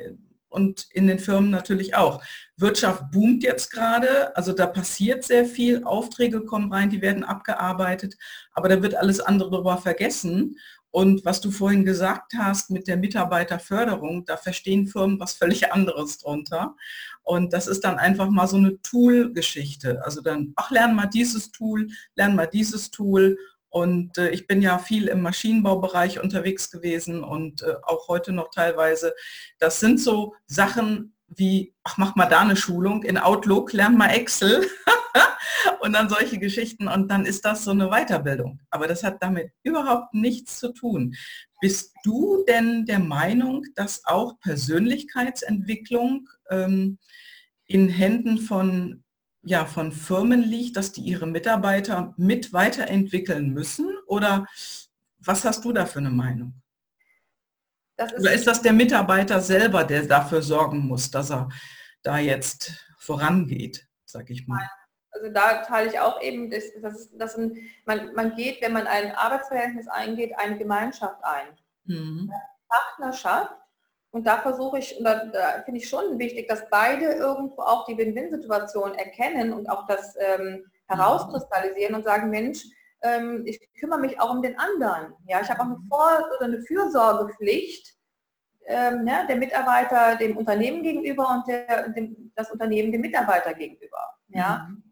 [0.49, 2.21] und in den Firmen natürlich auch.
[2.58, 8.15] Wirtschaft boomt jetzt gerade, also da passiert sehr viel, Aufträge kommen rein, die werden abgearbeitet,
[8.52, 10.58] aber da wird alles andere darüber vergessen.
[10.93, 16.19] Und was du vorhin gesagt hast mit der Mitarbeiterförderung, da verstehen Firmen was völlig anderes
[16.19, 16.75] drunter.
[17.23, 20.03] Und das ist dann einfach mal so eine Tool-Geschichte.
[20.06, 23.39] Also dann, ach, lern mal dieses Tool, lern mal dieses Tool.
[23.69, 28.51] Und äh, ich bin ja viel im Maschinenbaubereich unterwegs gewesen und äh, auch heute noch
[28.51, 29.15] teilweise.
[29.58, 34.10] Das sind so Sachen wie, ach, mach mal da eine Schulung in Outlook, lern mal
[34.10, 34.63] Excel.
[35.84, 38.62] und dann solche Geschichten und dann ist das so eine Weiterbildung.
[38.69, 41.13] Aber das hat damit überhaupt nichts zu tun.
[41.60, 47.00] Bist du denn der Meinung, dass auch Persönlichkeitsentwicklung ähm,
[47.65, 49.04] in Händen von,
[49.43, 53.89] ja, von Firmen liegt, dass die ihre Mitarbeiter mit weiterentwickeln müssen?
[54.08, 54.48] Oder
[55.19, 56.54] was hast du da für eine Meinung?
[57.98, 61.50] Ist Oder ist das der Mitarbeiter selber, der dafür sorgen muss, dass er
[62.04, 64.65] da jetzt vorangeht, sag ich mal?
[65.13, 68.88] Also da teile ich auch eben, dass, dass, dass ein, man, man geht, wenn man
[68.88, 71.47] ein Arbeitsverhältnis eingeht, eine Gemeinschaft ein.
[71.86, 72.32] Mhm.
[72.67, 73.56] Partnerschaft.
[74.12, 77.86] Und da versuche ich, und da, da finde ich schon wichtig, dass beide irgendwo auch
[77.86, 82.63] die Win-Win-Situation erkennen und auch das ähm, herauskristallisieren und sagen, Mensch,
[83.02, 85.13] ähm, ich kümmere mich auch um den anderen.
[85.28, 87.95] Ja, ich habe auch eine Vor- oder eine Fürsorgepflicht
[88.65, 94.15] ähm, ja, der Mitarbeiter dem Unternehmen gegenüber und der, dem, das Unternehmen dem Mitarbeiter gegenüber.
[94.30, 94.67] Ja.
[94.69, 94.84] Mhm.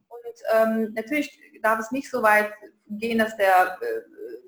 [0.53, 2.51] Ähm, natürlich darf es nicht so weit
[2.87, 4.01] gehen, dass der äh,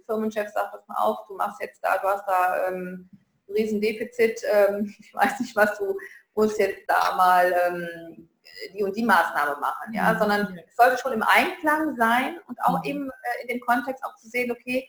[0.06, 3.10] Firmenchef sagt, pass mal auf, du machst jetzt da, du hast da ähm,
[3.48, 5.98] ein Riesendefizit, ähm, ich weiß nicht, was du
[6.36, 8.30] musst jetzt da mal ähm,
[8.74, 10.20] die und die Maßnahme machen, ja, mhm.
[10.20, 12.90] sondern es sollte schon im Einklang sein und auch mhm.
[12.90, 14.88] eben äh, in dem Kontext auch zu sehen, okay,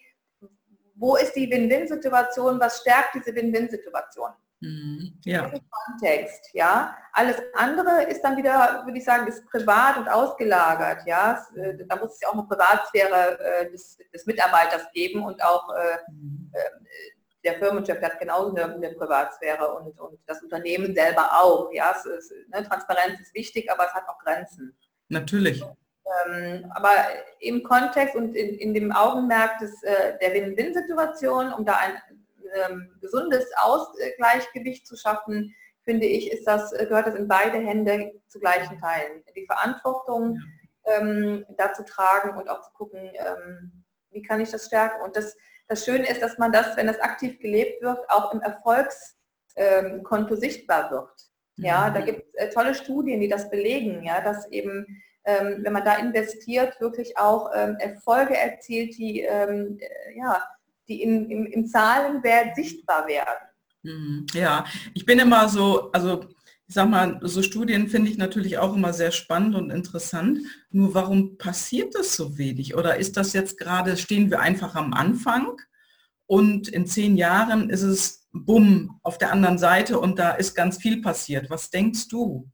[0.96, 4.30] wo ist die Win-Win-Situation, was stärkt diese Win-Win-Situation?
[4.64, 5.12] Mhm.
[5.24, 5.53] Ja.
[5.70, 6.96] Kontext, ja.
[7.12, 11.46] Alles andere ist dann wieder, würde ich sagen, ist privat und ausgelagert, ja.
[11.55, 15.68] Äh, da muss es ja auch eine Privatsphäre äh, des, des, Mitarbeiters geben und auch
[15.70, 16.50] äh, mhm.
[16.55, 16.59] äh,
[17.44, 21.90] der Firmenchef hat genauso eine, eine Privatsphäre und, und, das Unternehmen selber auch, ja.
[21.90, 24.74] Ist, ne, Transparenz ist wichtig, aber es hat auch Grenzen.
[25.09, 25.62] Natürlich.
[26.27, 26.90] Ähm, aber
[27.40, 31.98] im Kontext und in, in dem Augenmerk des, äh, der Win-Win-Situation, um da ein
[32.55, 38.40] ähm, gesundes Ausgleichgewicht zu schaffen, finde ich, ist das, gehört das in beide Hände zu
[38.40, 39.23] gleichen Teilen.
[39.37, 40.40] Die Verantwortung
[40.87, 45.03] ähm, dazu tragen und auch zu gucken, ähm, wie kann ich das stärken.
[45.03, 45.37] Und das,
[45.69, 50.40] das Schöne ist, dass man das, wenn das aktiv gelebt wird, auch im Erfolgskonto ähm,
[50.40, 51.11] sichtbar wird.
[51.57, 51.95] Ja, mhm.
[51.95, 55.85] da gibt es äh, tolle Studien, die das belegen, ja, dass eben, ähm, wenn man
[55.85, 60.43] da investiert, wirklich auch ähm, Erfolge erzielt, die ähm, äh, ja,
[60.88, 63.49] die in, im, im Zahlenwert sichtbar werden.
[63.83, 64.27] Mhm.
[64.33, 66.25] Ja, ich bin immer so, also
[66.66, 70.40] ich sag mal, so Studien finde ich natürlich auch immer sehr spannend und interessant.
[70.70, 72.75] Nur warum passiert das so wenig?
[72.75, 75.57] Oder ist das jetzt gerade, stehen wir einfach am Anfang
[76.27, 80.79] und in zehn Jahren ist es bumm auf der anderen Seite und da ist ganz
[80.79, 81.51] viel passiert.
[81.51, 82.51] Was denkst du?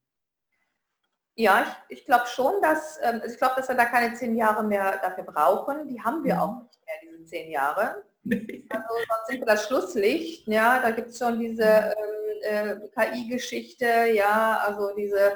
[1.36, 4.64] Ja, ich, ich glaube schon, dass ähm, ich glaube, dass wir da keine zehn Jahre
[4.64, 5.88] mehr dafür brauchen.
[5.88, 6.40] Die haben wir mhm.
[6.40, 8.04] auch nicht mehr, diese zehn Jahre.
[8.24, 14.60] Also sonst sind das Schlusslicht, ja, da gibt es schon diese ähm, äh, KI-Geschichte, ja,
[14.64, 15.34] also diese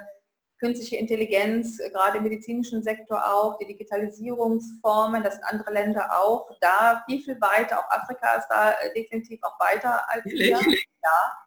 [0.58, 7.02] künstliche Intelligenz, gerade im medizinischen Sektor auch, die Digitalisierungsformen, das sind andere Länder auch, da
[7.06, 10.58] viel, viel weiter, auch Afrika ist da äh, definitiv auch weiter als wir.
[11.04, 11.44] Ja,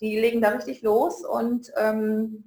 [0.00, 2.44] die legen da richtig los und ähm,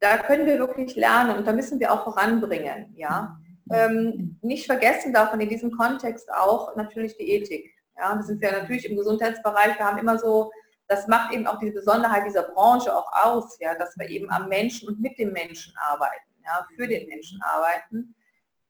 [0.00, 3.38] da können wir wirklich lernen und da müssen wir auch voranbringen, ja.
[3.70, 7.72] Ähm, nicht vergessen davon in diesem Kontext auch natürlich die Ethik.
[7.96, 10.50] Ja, wir sind ja natürlich im Gesundheitsbereich, wir haben immer so,
[10.88, 14.48] das macht eben auch die Besonderheit dieser Branche auch aus, ja, dass wir eben am
[14.48, 18.14] Menschen und mit dem Menschen arbeiten, ja, für den Menschen arbeiten.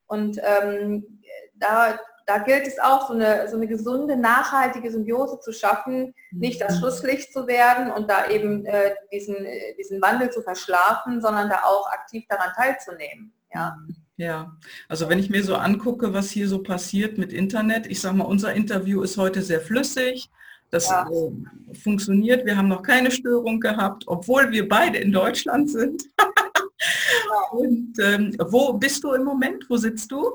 [0.06, 1.22] Und ähm,
[1.54, 6.60] da, da gilt es auch, so eine, so eine gesunde, nachhaltige Symbiose zu schaffen, nicht
[6.60, 6.78] das.
[6.78, 9.36] Schlusslicht zu werden und da eben äh, diesen,
[9.78, 13.32] diesen Wandel zu verschlafen, sondern da auch aktiv daran teilzunehmen.
[13.52, 13.76] Ja.
[14.16, 14.54] Ja,
[14.86, 18.26] also wenn ich mir so angucke, was hier so passiert mit Internet, ich sage mal,
[18.26, 20.30] unser Interview ist heute sehr flüssig,
[20.68, 21.08] das ja.
[21.08, 26.02] äh, funktioniert, wir haben noch keine Störung gehabt, obwohl wir beide in Deutschland sind.
[27.50, 29.64] Und ähm, wo bist du im Moment?
[29.70, 30.34] Wo sitzt du?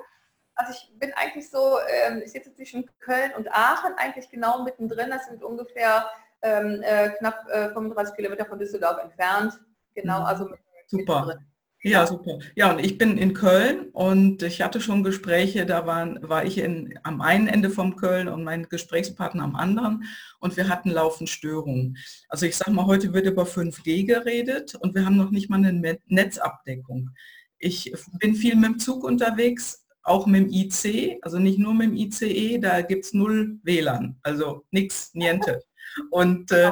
[0.55, 5.09] Also ich bin eigentlich so, ähm, ich sitze zwischen Köln und Aachen, eigentlich genau mittendrin.
[5.09, 6.07] Das sind ungefähr
[6.41, 9.59] ähm, äh, knapp äh, 35 Kilometer von Düsseldorf entfernt.
[9.93, 10.25] Genau, mhm.
[10.25, 10.49] also
[10.87, 11.25] Super.
[11.25, 11.54] Mittendrin.
[11.87, 12.39] Ja, super.
[12.55, 16.57] Ja, und ich bin in Köln und ich hatte schon Gespräche, da waren, war ich
[16.57, 20.03] in, am einen Ende vom Köln und mein Gesprächspartner am anderen
[20.39, 21.97] und wir hatten laufend Störungen.
[22.27, 25.63] Also ich sage mal, heute wird über 5G geredet und wir haben noch nicht mal
[25.63, 27.11] eine Netzabdeckung.
[27.59, 31.91] Ich bin viel mit dem Zug unterwegs, auch mit dem IC, also nicht nur mit
[31.91, 35.61] dem ICE, da gibt es null WLAN, also nichts, niente.
[36.09, 36.71] Und äh,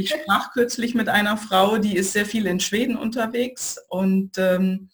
[0.00, 4.90] ich sprach kürzlich mit einer Frau, die ist sehr viel in Schweden unterwegs und ähm,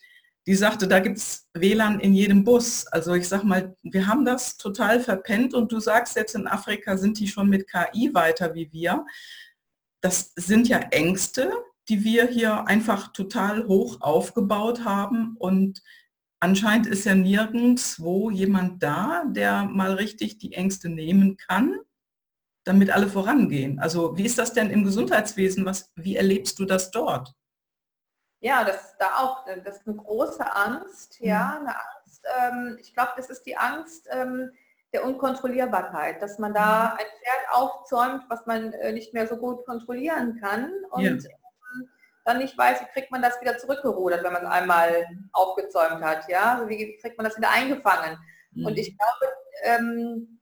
[0.46, 2.86] die sagte, da gibt es WLAN in jedem Bus.
[2.86, 6.96] Also ich sag mal, wir haben das total verpennt und du sagst jetzt in Afrika
[6.96, 9.04] sind die schon mit KI weiter wie wir.
[10.00, 11.52] Das sind ja Ängste,
[11.88, 15.82] die wir hier einfach total hoch aufgebaut haben und
[16.38, 21.76] anscheinend ist ja nirgendwo jemand da, der mal richtig die Ängste nehmen kann
[22.66, 23.78] damit alle vorangehen.
[23.78, 25.64] Also wie ist das denn im Gesundheitswesen?
[25.64, 27.32] Was, wie erlebst du das dort?
[28.40, 31.66] Ja, das ist da auch, das ist eine große Angst, ja, mhm.
[31.66, 32.22] eine Angst.
[32.38, 34.50] Ähm, ich glaube, das ist die Angst ähm,
[34.92, 36.98] der Unkontrollierbarkeit, dass man da mhm.
[36.98, 41.10] ein Pferd aufzäumt, was man äh, nicht mehr so gut kontrollieren kann und ja.
[41.12, 41.88] ähm,
[42.24, 46.28] dann nicht weiß, wie kriegt man das wieder zurückgerudert, wenn man es einmal aufgezäumt hat,
[46.28, 48.18] ja, also wie kriegt man das wieder eingefangen.
[48.50, 48.66] Mhm.
[48.66, 50.35] Und ich glaube, ähm,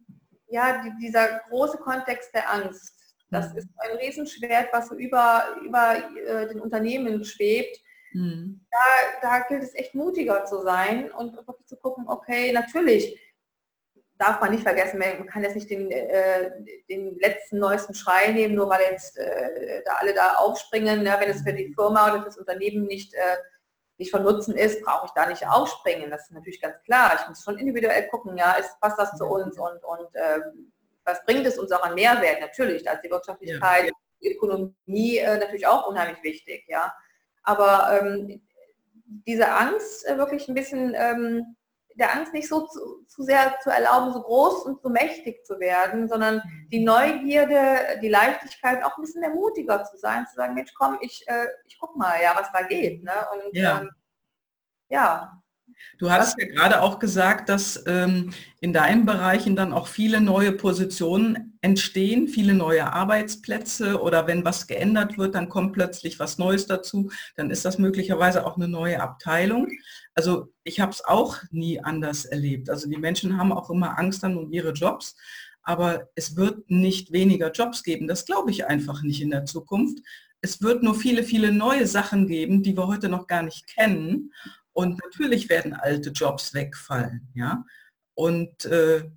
[0.55, 2.95] ja, die, dieser große Kontext der Angst,
[3.31, 3.59] das mhm.
[3.59, 7.77] ist ein Riesenschwert, was so über, über äh, den Unternehmen schwebt.
[8.12, 8.64] Mhm.
[8.71, 8.79] Da,
[9.21, 13.21] da gilt es echt mutiger zu sein und wirklich zu gucken, okay, natürlich
[14.17, 16.53] darf man nicht vergessen, man kann jetzt nicht den, äh,
[16.88, 21.31] den letzten neuesten Schrei nehmen, nur weil jetzt äh, da alle da aufspringen, ja, wenn
[21.31, 23.37] es für die Firma oder für das Unternehmen nicht äh,
[23.98, 26.11] nicht von Nutzen ist, brauche ich da nicht aufspringen.
[26.11, 27.18] Das ist natürlich ganz klar.
[27.20, 30.40] Ich muss schon individuell gucken, ja, ist, passt das zu uns und, und äh,
[31.04, 32.40] was bringt es uns auch an Mehrwert?
[32.40, 33.92] Natürlich, da ist die Wirtschaftlichkeit, ja.
[34.22, 36.94] die Ökonomie äh, natürlich auch unheimlich wichtig, ja.
[37.42, 38.42] Aber ähm,
[39.26, 41.57] diese Angst äh, wirklich ein bisschen ähm,
[41.94, 45.61] der Angst nicht so zu, zu, sehr zu erlauben, so groß und so mächtig zu
[45.61, 46.68] werden, sondern mhm.
[46.70, 51.24] die Neugierde, die Leichtigkeit, auch ein bisschen ermutiger zu sein, zu sagen, Mensch, komm, ich,
[51.28, 53.02] äh, ich guck mal, ja, was da geht.
[53.02, 53.12] Ne?
[53.33, 53.80] Und ja.
[53.80, 53.90] Ähm,
[54.88, 55.43] ja.
[55.98, 60.52] Du hast ja gerade auch gesagt, dass ähm, in deinen Bereichen dann auch viele neue
[60.52, 66.66] Positionen entstehen, viele neue Arbeitsplätze oder wenn was geändert wird, dann kommt plötzlich was Neues
[66.66, 69.68] dazu, dann ist das möglicherweise auch eine neue Abteilung.
[70.14, 72.70] Also ich habe es auch nie anders erlebt.
[72.70, 75.16] Also die Menschen haben auch immer Angst dann um ihre Jobs,
[75.62, 78.06] aber es wird nicht weniger Jobs geben.
[78.06, 79.98] Das glaube ich einfach nicht in der Zukunft.
[80.42, 84.32] Es wird nur viele, viele neue Sachen geben, die wir heute noch gar nicht kennen.
[84.74, 87.30] Und natürlich werden alte Jobs wegfallen.
[87.34, 87.64] Ja?
[88.14, 89.08] Und äh,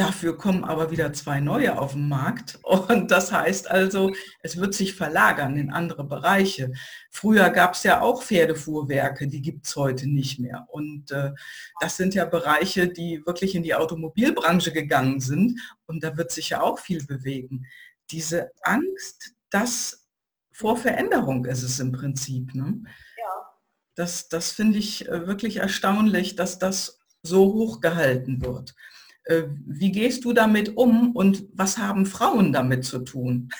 [0.00, 2.58] Dafür kommen aber wieder zwei neue auf den Markt.
[2.62, 4.10] Und das heißt also,
[4.42, 6.72] es wird sich verlagern in andere Bereiche.
[7.10, 10.66] Früher gab es ja auch Pferdefuhrwerke, die gibt es heute nicht mehr.
[10.70, 11.32] Und äh,
[11.80, 15.60] das sind ja Bereiche, die wirklich in die Automobilbranche gegangen sind.
[15.84, 17.66] Und da wird sich ja auch viel bewegen.
[18.10, 20.08] Diese Angst, dass
[20.50, 22.54] vor Veränderung ist es im Prinzip.
[22.54, 22.84] Ne?
[23.94, 28.74] Das, das finde ich äh, wirklich erstaunlich, dass das so hoch gehalten wird.
[29.24, 33.50] Äh, wie gehst du damit um und was haben Frauen damit zu tun?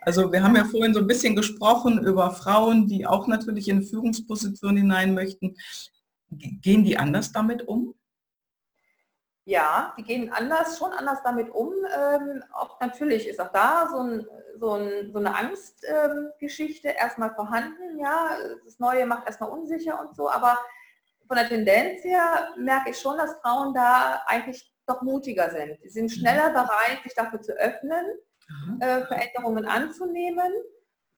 [0.00, 3.78] Also wir haben ja vorhin so ein bisschen gesprochen über Frauen, die auch natürlich in
[3.78, 5.56] eine Führungsposition hinein möchten.
[6.30, 7.94] Gehen die anders damit um?
[9.48, 11.72] Ja, die gehen anders, schon anders damit um.
[11.96, 14.26] Ähm, auch natürlich ist auch da so, ein,
[14.58, 17.96] so, ein, so eine Angstgeschichte ähm, erstmal vorhanden.
[18.00, 20.58] Ja, das Neue macht erstmal unsicher und so, aber
[21.28, 25.78] von der Tendenz her merke ich schon, dass Frauen da eigentlich doch mutiger sind.
[25.80, 26.20] Sie sind mhm.
[26.20, 28.04] schneller bereit, sich dafür zu öffnen,
[28.80, 30.52] äh, Veränderungen anzunehmen.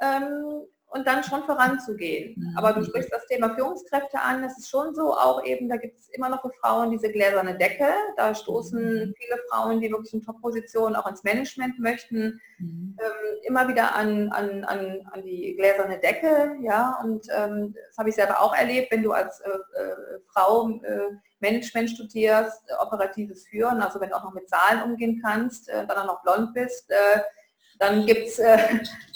[0.01, 2.35] Ähm, und dann schon voranzugehen.
[2.37, 2.57] Mhm.
[2.57, 5.99] Aber du sprichst das Thema Führungskräfte an, das ist schon so, auch eben, da gibt
[5.99, 7.89] es immer noch für Frauen diese gläserne Decke.
[8.17, 9.15] Da stoßen mhm.
[9.17, 12.97] viele Frauen, die wirklich in Top-Positionen auch ins Management möchten, mhm.
[12.99, 16.57] ähm, immer wieder an, an, an, an die gläserne Decke.
[16.63, 20.71] Ja, und ähm, das habe ich selber auch erlebt, wenn du als äh, äh, Frau
[20.71, 25.87] äh, Management studierst, operatives Führen, also wenn du auch noch mit Zahlen umgehen kannst, äh,
[25.87, 27.21] dann auch noch blond bist, äh,
[27.79, 28.59] dann gibt es äh,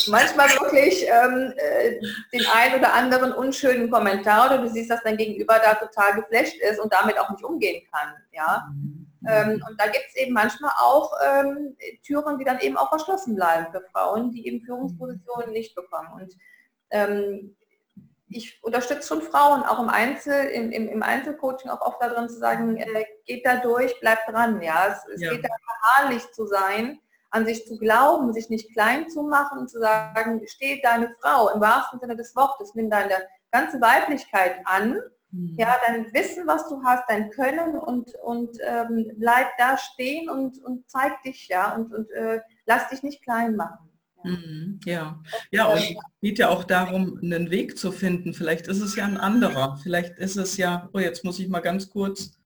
[0.07, 2.01] manchmal wirklich ähm, äh,
[2.33, 6.57] den einen oder anderen unschönen Kommentar oder du siehst, dass dein Gegenüber da total geflasht
[6.57, 8.15] ist und damit auch nicht umgehen kann.
[8.33, 8.69] Ja?
[9.27, 13.35] Ähm, und da gibt es eben manchmal auch ähm, Türen, die dann eben auch verschlossen
[13.35, 16.09] bleiben für Frauen, die eben Führungspositionen nicht bekommen.
[16.21, 16.35] Und
[16.91, 17.57] ähm,
[18.29, 22.39] ich unterstütze schon Frauen, auch im Einzel, im, im, im Einzelcoaching auch oft darin zu
[22.39, 24.63] sagen, äh, geht da durch, bleibt dran.
[24.63, 24.89] Ja?
[24.89, 25.33] Es, es ja.
[25.33, 27.01] geht da beharrlich zu sein
[27.33, 31.49] an sich zu glauben, sich nicht klein zu machen und zu sagen, steht deine Frau
[31.49, 33.15] im wahrsten Sinne des Wortes, nimm deine
[33.51, 35.57] ganze Weiblichkeit an, mhm.
[35.59, 40.63] ja, dein Wissen, was du hast, dein Können und, und ähm, bleib da stehen und,
[40.63, 43.89] und zeig dich, ja, und, und äh, lass dich nicht klein machen.
[44.25, 48.35] Mhm, ja, ja, und es geht ja auch darum, einen Weg zu finden.
[48.35, 49.79] Vielleicht ist es ja ein anderer.
[49.83, 52.39] Vielleicht ist es ja, oh, jetzt muss ich mal ganz kurz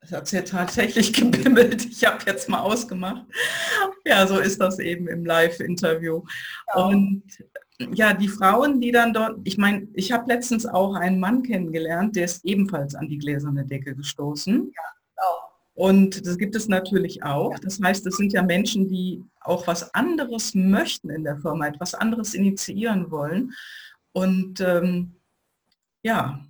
[0.00, 1.86] es hat ja tatsächlich gebimmelt.
[1.86, 3.26] Ich habe jetzt mal ausgemacht.
[4.04, 6.22] Ja, so ist das eben im Live-Interview.
[6.68, 6.84] Ja.
[6.84, 7.22] Und
[7.92, 12.16] ja, die Frauen, die dann dort, ich meine, ich habe letztens auch einen Mann kennengelernt,
[12.16, 14.72] der ist ebenfalls an die gläserne Decke gestoßen.
[14.74, 15.50] Ja, auch.
[15.74, 17.58] Und das gibt es natürlich auch.
[17.58, 21.94] Das heißt, es sind ja Menschen, die auch was anderes möchten in der Firma, etwas
[21.94, 23.52] anderes initiieren wollen.
[24.12, 25.14] Und ähm,
[26.02, 26.40] ja,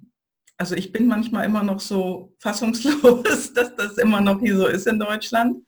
[0.61, 4.87] also ich bin manchmal immer noch so fassungslos, dass das immer noch hier so ist
[4.87, 5.64] in Deutschland.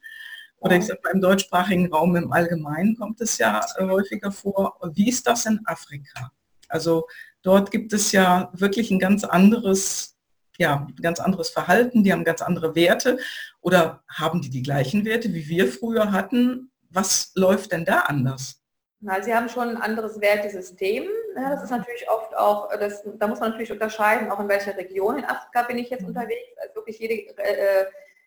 [0.57, 4.77] Oder ich sage mal, im deutschsprachigen Raum im Allgemeinen kommt es ja äh, häufiger vor.
[4.93, 6.31] Wie ist das in Afrika?
[6.69, 7.07] Also
[7.41, 10.15] dort gibt es ja wirklich ein ganz anderes,
[10.59, 13.17] ja, ein ganz anderes Verhalten, die haben ganz andere Werte
[13.61, 16.71] oder haben die die gleichen Werte, wie wir früher hatten?
[16.91, 18.62] Was läuft denn da anders?
[19.05, 21.03] Na, Sie haben schon ein anderes Wertesystem.
[21.35, 24.77] Ja, das ist natürlich oft auch, das, da muss man natürlich unterscheiden, auch in welcher
[24.77, 26.09] Region in Afrika bin ich jetzt mhm.
[26.09, 26.57] unterwegs.
[26.61, 27.85] Also wirklich jede äh,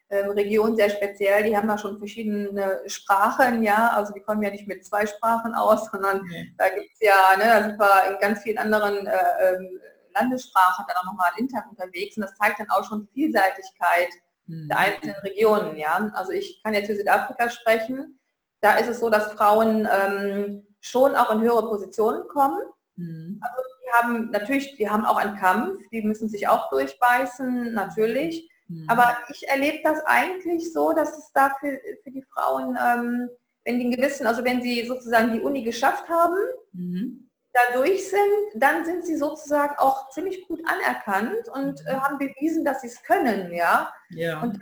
[0.08, 1.44] äh, Region sehr speziell.
[1.44, 3.88] Die haben da schon verschiedene Sprachen, ja.
[3.88, 6.54] Also die kommen ja nicht mit zwei Sprachen aus, sondern mhm.
[6.58, 9.80] da gibt es ja, ne, da sind wir in ganz vielen anderen äh, ähm,
[10.14, 12.18] Landessprachen dann auch nochmal intern unterwegs.
[12.18, 14.10] Und das zeigt dann auch schon Vielseitigkeit
[14.46, 14.68] mhm.
[14.68, 16.10] der einzelnen Regionen, ja.
[16.12, 18.18] Also ich kann jetzt für Südafrika sprechen
[18.66, 22.58] da ist es so, dass Frauen ähm, schon auch in höhere Positionen kommen.
[22.96, 23.40] Mhm.
[23.40, 28.50] Also die haben natürlich, die haben auch einen Kampf, die müssen sich auch durchbeißen, natürlich.
[28.66, 28.86] Mhm.
[28.88, 33.30] Aber ich erlebe das eigentlich so, dass es da für, für die Frauen, ähm,
[33.64, 36.36] wenn die einen gewissen, also wenn sie sozusagen die Uni geschafft haben,
[36.72, 37.30] mhm.
[37.52, 38.20] dadurch sind,
[38.56, 43.00] dann sind sie sozusagen auch ziemlich gut anerkannt und äh, haben bewiesen, dass sie es
[43.04, 43.92] können, ja.
[44.10, 44.42] ja.
[44.42, 44.58] Und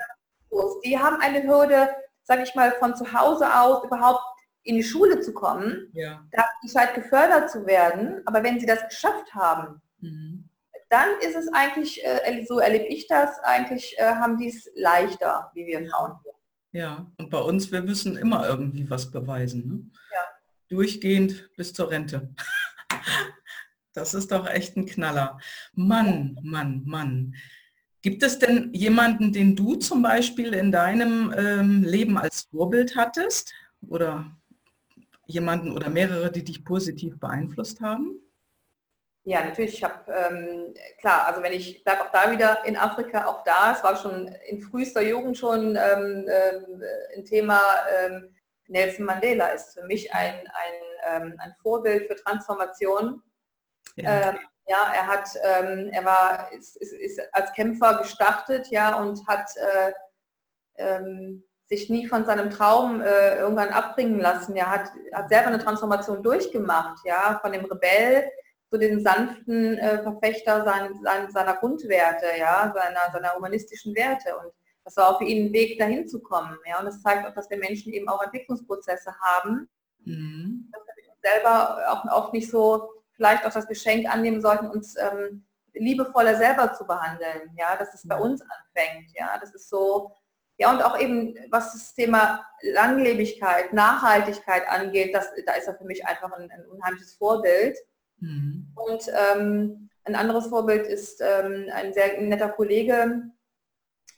[0.85, 1.89] die haben eine Hürde,
[2.25, 4.23] sage ich mal, von zu Hause aus überhaupt
[4.65, 6.27] in die Schule zu kommen, ja.
[6.33, 8.23] da halt gefördert zu werden.
[8.27, 10.49] Aber wenn sie das geschafft haben, mhm.
[10.89, 15.51] dann ist es eigentlich, äh, so erlebe ich das, eigentlich äh, haben die es leichter,
[15.55, 16.19] wie wir Frauen.
[16.73, 19.69] Ja, und bei uns, wir müssen immer irgendwie was beweisen.
[19.69, 19.91] Ne?
[20.13, 20.21] Ja.
[20.71, 22.35] Durchgehend bis zur Rente.
[23.93, 25.39] das ist doch echt ein Knaller.
[25.75, 27.35] Mann, Mann, Mann.
[28.05, 33.55] Gibt es denn jemanden, den du zum Beispiel in deinem ähm, Leben als Vorbild hattest
[33.89, 34.27] oder
[35.25, 38.21] jemanden oder mehrere, die dich positiv beeinflusst haben?
[39.23, 39.73] Ja, natürlich.
[39.73, 43.73] Ich habe, ähm, klar, also wenn ich bleibe auch da wieder in Afrika, auch da,
[43.73, 47.59] es war schon in frühester Jugend schon ähm, äh, ein Thema,
[48.05, 48.35] ähm,
[48.67, 53.23] Nelson Mandela ist für mich ein, ein, ähm, ein Vorbild für Transformation.
[53.97, 58.97] Ja, ähm, ja er hat, ähm, er war, ist, ist, ist, als Kämpfer gestartet, ja,
[58.97, 59.93] und hat äh,
[61.67, 64.57] sich nie von seinem Traum äh, irgendwann abbringen lassen.
[64.57, 68.31] Er hat, hat selber eine Transformation durchgemacht, ja, von dem Rebell
[68.71, 74.37] zu dem sanften äh, Verfechter sein, sein, seiner Grundwerte, ja, seiner, seiner humanistischen Werte.
[74.37, 74.53] Und
[74.85, 76.59] das war auch für ihn ein Weg, dahin zu kommen.
[76.67, 76.81] Ja.
[76.81, 79.69] Und das zeigt auch, dass wir Menschen eben auch Entwicklungsprozesse haben,
[80.05, 80.71] mhm.
[80.73, 85.45] dass wir selber auch oft nicht so vielleicht auch das Geschenk annehmen sollten, uns ähm,
[85.73, 87.51] liebevoller selber zu behandeln.
[87.57, 89.11] Ja, dass es bei uns anfängt.
[89.15, 90.13] Ja, das ist so.
[90.57, 95.85] Ja, und auch eben, was das Thema Langlebigkeit, Nachhaltigkeit angeht, das, da ist er für
[95.85, 97.77] mich einfach ein, ein unheimliches Vorbild.
[98.21, 98.73] Mhm.
[98.77, 103.23] Und ähm, ein anderes Vorbild ist ähm, ein sehr netter Kollege,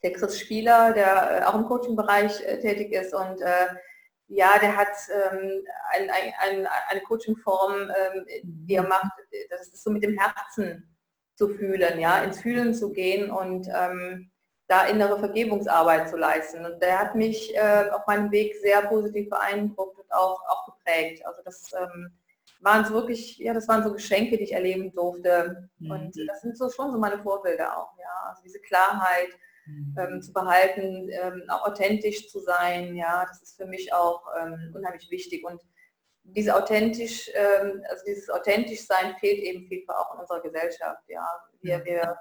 [0.02, 3.66] der Chris Spieler, der äh, auch im Coaching-Bereich äh, tätig ist und äh,
[4.28, 9.12] ja, der hat ähm, ein, ein, ein, eine Coaching-Form, ähm, die er macht,
[9.50, 10.96] das ist so mit dem Herzen
[11.36, 14.30] zu fühlen, ja, ins Fühlen zu gehen und ähm,
[14.68, 16.64] da innere Vergebungsarbeit zu leisten.
[16.64, 21.24] Und der hat mich äh, auf meinem Weg sehr positiv beeindruckt und auch, auch geprägt.
[21.24, 22.10] Also das ähm,
[22.60, 25.68] waren so wirklich, ja, das waren so Geschenke, die ich erleben durfte.
[25.78, 25.90] Mhm.
[25.90, 28.28] Und das sind so schon so meine Vorbilder auch, ja.
[28.30, 29.55] Also diese Klarheit mhm.
[29.98, 34.72] Ähm, zu behalten, ähm, auch authentisch zu sein, ja, das ist für mich auch ähm,
[34.74, 35.44] unheimlich wichtig.
[35.44, 35.60] Und
[36.22, 41.26] diese authentisch, ähm, also dieses authentisch sein fehlt eben vielfach auch in unserer Gesellschaft, ja.
[41.60, 42.16] Wir, wir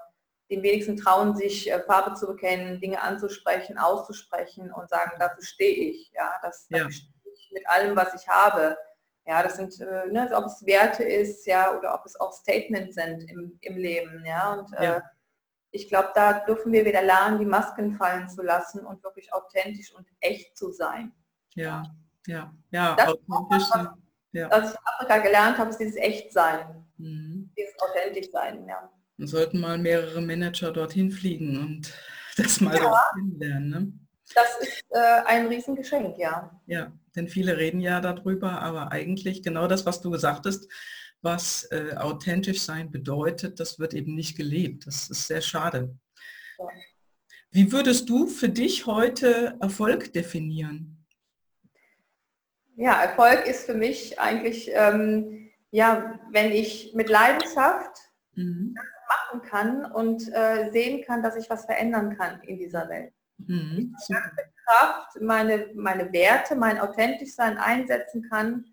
[0.50, 5.90] den wenigsten trauen sich, äh, Farbe zu bekennen, Dinge anzusprechen, auszusprechen und sagen, dazu stehe
[5.90, 6.88] ich, ja, das, ja.
[6.90, 8.76] stehe ich mit allem, was ich habe.
[9.26, 12.94] Ja, das sind, äh, ne, ob es Werte ist, ja, oder ob es auch Statements
[12.94, 14.54] sind im, im Leben, ja.
[14.54, 14.96] Und ja.
[14.98, 15.00] Äh,
[15.70, 19.94] ich glaube, da dürfen wir wieder lernen, die Masken fallen zu lassen und wirklich authentisch
[19.94, 21.12] und echt zu sein.
[21.54, 21.82] Ja,
[22.26, 22.94] ja, ja.
[22.96, 23.68] Das authentisch.
[23.70, 23.88] Was,
[24.32, 24.50] ja.
[24.50, 27.50] was ich in Afrika gelernt habe, ist dieses Echtsein, mhm.
[27.56, 28.90] dieses authentisch sein, ja.
[29.18, 31.92] Dann sollten mal mehrere Manager dorthin fliegen und
[32.36, 33.10] das mal ja.
[33.14, 33.70] kennenlernen.
[33.70, 33.92] Ne?
[34.34, 36.50] Das ist äh, ein Riesengeschenk, ja.
[36.66, 40.68] Ja, denn viele reden ja darüber, aber eigentlich genau das, was du gesagt hast,
[41.26, 44.86] was äh, authentisch sein bedeutet, das wird eben nicht gelebt.
[44.86, 45.98] Das ist sehr schade.
[46.58, 46.64] Ja.
[47.50, 51.04] Wie würdest du für dich heute Erfolg definieren?
[52.76, 57.96] Ja, Erfolg ist für mich eigentlich, ähm, ja, wenn ich mit Leidenschaft
[58.34, 58.74] mhm.
[59.08, 63.12] machen kann und äh, sehen kann, dass ich was verändern kann in dieser Welt.
[63.38, 63.96] Mhm.
[64.64, 68.64] Kraft, meine, meine Werte, mein Authentischsein einsetzen kann,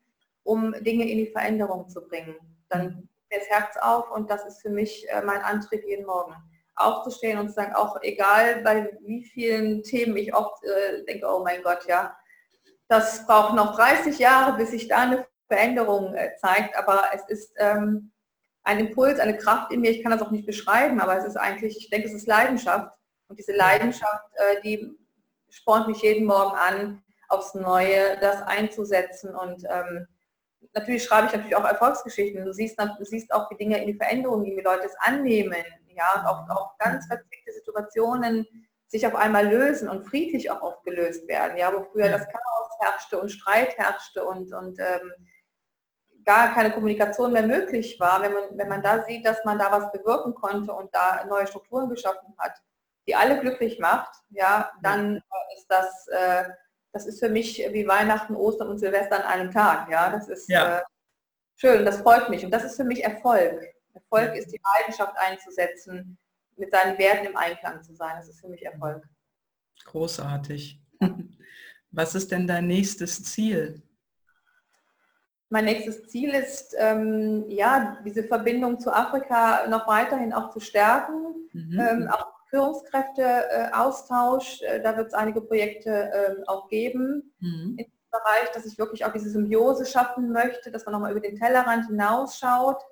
[0.43, 2.35] um Dinge in die Veränderung zu bringen.
[2.69, 6.35] Dann geht das Herz auf und das ist für mich äh, mein Antrieb jeden Morgen.
[6.75, 11.43] Aufzustehen und zu sagen, auch egal bei wie vielen Themen ich oft äh, denke, oh
[11.43, 12.17] mein Gott, ja,
[12.87, 17.53] das braucht noch 30 Jahre, bis sich da eine Veränderung äh, zeigt, aber es ist
[17.57, 18.11] ähm,
[18.63, 21.35] ein Impuls, eine Kraft in mir, ich kann das auch nicht beschreiben, aber es ist
[21.35, 22.97] eigentlich, ich denke, es ist Leidenschaft,
[23.33, 24.95] und diese Leidenschaft, äh, die
[25.49, 29.33] spornt mich jeden Morgen an, aufs Neue das einzusetzen.
[29.35, 30.07] Und ähm,
[30.73, 32.45] natürlich schreibe ich natürlich auch Erfolgsgeschichten.
[32.45, 35.63] Du siehst, du siehst auch die Dinge in die Veränderung, wie die Leute es annehmen.
[35.95, 38.47] Ja, und auch, auch ganz verzwickte Situationen
[38.87, 41.57] sich auf einmal lösen und friedlich auch oft gelöst werden.
[41.57, 45.11] Ja, wo früher das Chaos herrschte und Streit herrschte und, und ähm,
[46.25, 49.71] gar keine Kommunikation mehr möglich war, wenn man, wenn man da sieht, dass man da
[49.71, 52.53] was bewirken konnte und da neue Strukturen geschaffen hat,
[53.07, 55.21] die alle glücklich macht, ja, dann
[55.57, 56.45] ist das, äh,
[56.93, 59.89] das ist für mich wie Weihnachten, Ostern und Silvester an einem Tag.
[59.89, 60.79] Ja, das ist ja.
[60.79, 60.83] äh,
[61.55, 63.61] schön, das freut mich und das ist für mich Erfolg.
[63.93, 66.17] Erfolg ist die Leidenschaft einzusetzen,
[66.55, 68.13] mit seinen Werten im Einklang zu sein.
[68.17, 69.03] Das ist für mich Erfolg.
[69.85, 70.79] Großartig.
[71.91, 73.81] Was ist denn dein nächstes Ziel?
[75.49, 81.49] Mein nächstes Ziel ist, ähm, ja, diese Verbindung zu Afrika noch weiterhin auch zu stärken,
[81.53, 81.79] mhm.
[81.79, 84.61] ähm, auch Führungskräfteaustausch.
[84.61, 87.75] Äh, da wird es einige Projekte ähm, auch geben mhm.
[87.77, 91.35] im Bereich, dass ich wirklich auch diese Symbiose schaffen möchte, dass man nochmal über den
[91.35, 92.83] Tellerrand hinausschaut.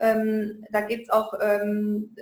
[0.00, 2.16] Ähm, da geht es auch ähm,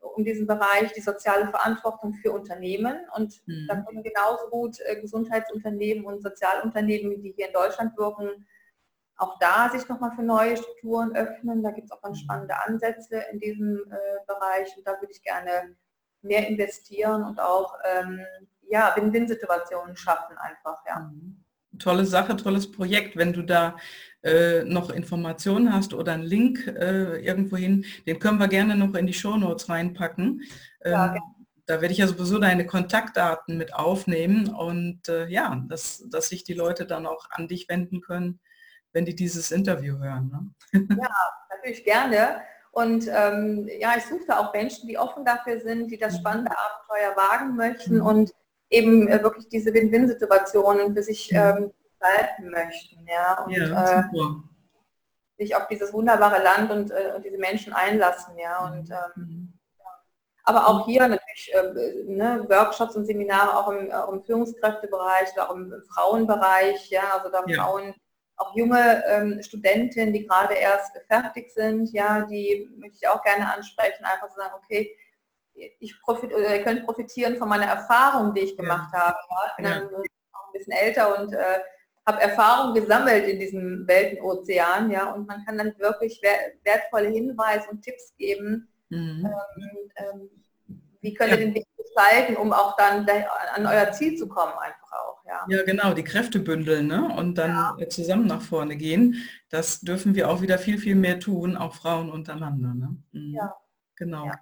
[0.00, 2.98] um diesen Bereich, die soziale Verantwortung für Unternehmen.
[3.16, 3.66] Und mhm.
[3.68, 8.46] da können genauso gut äh, Gesundheitsunternehmen und Sozialunternehmen, die hier in Deutschland wirken,
[9.16, 11.62] auch da sich nochmal für neue Strukturen öffnen.
[11.62, 12.24] Da gibt es auch ganz mhm.
[12.24, 14.76] spannende Ansätze in diesem äh, Bereich.
[14.76, 15.76] Und da würde ich gerne
[16.22, 18.20] mehr investieren und auch ähm,
[18.68, 20.78] ja, Win-Win-Situationen schaffen einfach.
[20.86, 21.00] Ja.
[21.00, 21.44] Mhm.
[21.78, 23.16] tolle Sache, tolles Projekt.
[23.16, 23.76] Wenn du da
[24.22, 28.94] äh, noch Informationen hast oder einen Link äh, irgendwo hin, den können wir gerne noch
[28.94, 30.42] in die Show Notes reinpacken.
[30.84, 31.18] Ähm,
[31.66, 36.44] da werde ich ja sowieso deine Kontaktdaten mit aufnehmen und äh, ja, dass, dass sich
[36.44, 38.40] die Leute dann auch an dich wenden können,
[38.92, 40.52] wenn die dieses Interview hören.
[40.72, 40.86] Ne?
[41.00, 41.10] Ja,
[41.50, 42.42] natürlich gerne.
[42.72, 46.18] Und ähm, ja, ich suche da auch Menschen, die offen dafür sind, die das mhm.
[46.18, 48.06] spannende Abenteuer wagen möchten mhm.
[48.06, 48.34] und
[48.70, 51.38] eben äh, wirklich diese Win-Win-Situationen für sich mhm.
[51.38, 53.06] ähm, gestalten möchten.
[53.06, 54.04] Ja, und ja, äh,
[55.38, 58.38] sich auf dieses wunderbare Land und, äh, und, diese Menschen einlassen.
[58.38, 59.52] Ja, und ähm,
[60.44, 65.54] aber auch hier natürlich äh, ne, Workshops und Seminare auch im, auch im Führungskräftebereich, auch
[65.54, 67.62] im, im Frauenbereich, ja, also da ja.
[67.62, 67.94] Frauen
[68.36, 73.52] auch junge ähm, Studentinnen, die gerade erst fertig sind, ja, die möchte ich auch gerne
[73.52, 74.96] ansprechen, einfach zu sagen, okay,
[75.54, 79.00] ich profit, oder ihr könnt profitieren von meiner Erfahrung, die ich gemacht ja.
[79.00, 79.18] habe.
[79.30, 79.46] Ja.
[79.50, 80.00] Ich bin ja.
[80.32, 81.60] auch ein bisschen älter und äh,
[82.06, 86.20] habe Erfahrung gesammelt in diesem Weltenozean, ja, und man kann dann wirklich
[86.64, 89.26] wertvolle Hinweise und Tipps geben, mhm.
[89.26, 90.30] ähm, ähm,
[91.00, 93.06] wie könnt ihr den Weg gestalten, um auch dann
[93.54, 95.24] an euer Ziel zu kommen einfach auch.
[95.24, 97.12] Ja, ja genau, die Kräfte bündeln ne?
[97.16, 97.88] und dann ja.
[97.88, 99.16] zusammen nach vorne gehen.
[99.48, 102.74] Das dürfen wir auch wieder viel, viel mehr tun, auch Frauen untereinander.
[102.74, 102.96] Ne?
[103.12, 103.34] Mhm.
[103.34, 103.54] Ja.
[103.96, 104.26] Genau.
[104.26, 104.38] Ja.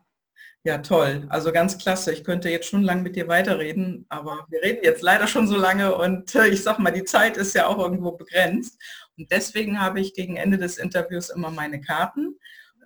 [0.62, 1.26] Ja, toll.
[1.30, 2.12] Also ganz klasse.
[2.12, 5.56] Ich könnte jetzt schon lange mit dir weiterreden, aber wir reden jetzt leider schon so
[5.56, 8.78] lange und äh, ich sag mal, die Zeit ist ja auch irgendwo begrenzt.
[9.16, 12.38] Und deswegen habe ich gegen Ende des Interviews immer meine Karten.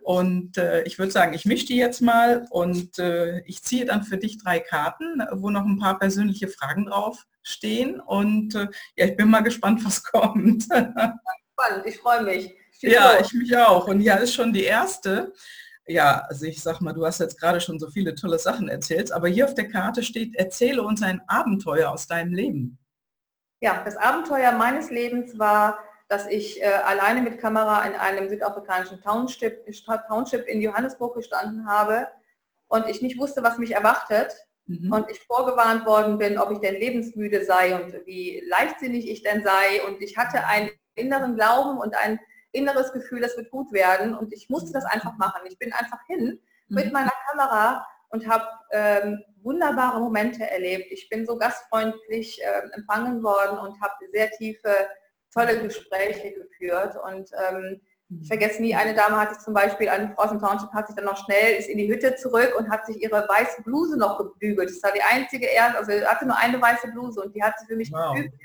[0.04, 4.02] Und äh, ich würde sagen, ich mische die jetzt mal und äh, ich ziehe dann
[4.02, 8.00] für dich drei Karten, wo noch ein paar persönliche Fragen drauf stehen.
[8.00, 10.64] Und äh, ja, ich bin mal gespannt, was kommt.
[10.64, 12.54] Spannend, ich freue mich.
[12.80, 13.88] Ja, ich mich auch.
[13.88, 15.32] Und ja, ist schon die erste.
[15.86, 19.10] Ja, also ich sag mal, du hast jetzt gerade schon so viele tolle Sachen erzählt,
[19.10, 22.78] aber hier auf der Karte steht, erzähle uns ein Abenteuer aus deinem Leben.
[23.62, 25.78] Ja, das Abenteuer meines Lebens war,
[26.14, 29.66] dass ich äh, alleine mit Kamera in einem südafrikanischen Township,
[30.06, 32.06] Township in Johannesburg gestanden habe
[32.68, 34.32] und ich nicht wusste, was mich erwartet
[34.66, 34.92] mhm.
[34.92, 39.42] und ich vorgewarnt worden bin, ob ich denn lebensmüde sei und wie leichtsinnig ich denn
[39.42, 42.20] sei und ich hatte einen inneren Glauben und ein
[42.52, 45.40] inneres Gefühl, das wird gut werden und ich musste das einfach machen.
[45.48, 46.38] Ich bin einfach hin
[46.68, 46.76] mhm.
[46.76, 50.92] mit meiner Kamera und habe ähm, wunderbare Momente erlebt.
[50.92, 54.72] Ich bin so gastfreundlich äh, empfangen worden und habe sehr tiefe,
[55.34, 57.80] tolle Gespräche geführt und ähm,
[58.10, 58.24] ich mhm.
[58.24, 60.96] vergesse nie, eine Dame hat sich zum Beispiel, eine Frau aus dem Township hat sich
[60.96, 64.18] dann noch schnell, ist in die Hütte zurück und hat sich ihre weiße Bluse noch
[64.18, 64.70] gebügelt.
[64.70, 67.66] Das war die einzige, erste, also hatte nur eine weiße Bluse und die hat sie
[67.66, 68.14] für mich wow.
[68.14, 68.40] gebügelt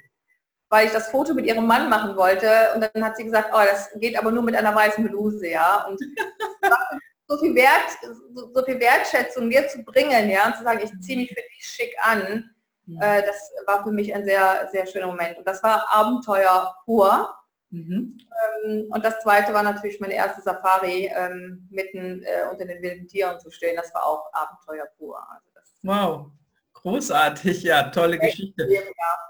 [0.69, 2.47] weil ich das Foto mit ihrem Mann machen wollte.
[2.75, 5.85] Und dann hat sie gesagt, oh, das geht aber nur mit einer weißen Bluse, ja.
[5.85, 5.99] Und
[7.27, 7.89] so viel, Wert,
[8.33, 11.41] so, so, viel Wertschätzung mir zu bringen, ja, und zu sagen, ich ziehe mich für
[11.41, 12.49] dich schick an,
[12.93, 13.01] mhm.
[13.01, 15.37] äh, das war für mich ein sehr, sehr schöner Moment.
[15.37, 17.35] Und das war Abenteuer pur.
[17.71, 18.17] Mhm.
[18.65, 23.07] Ähm, und das zweite war natürlich meine erste Safari, ähm, mitten äh, unter den wilden
[23.07, 23.75] Tieren zu stehen.
[23.75, 25.17] Das war auch Abenteuer pur.
[25.31, 25.49] Also
[25.83, 26.31] wow.
[26.73, 28.67] Großartig, ja, tolle Geschichte.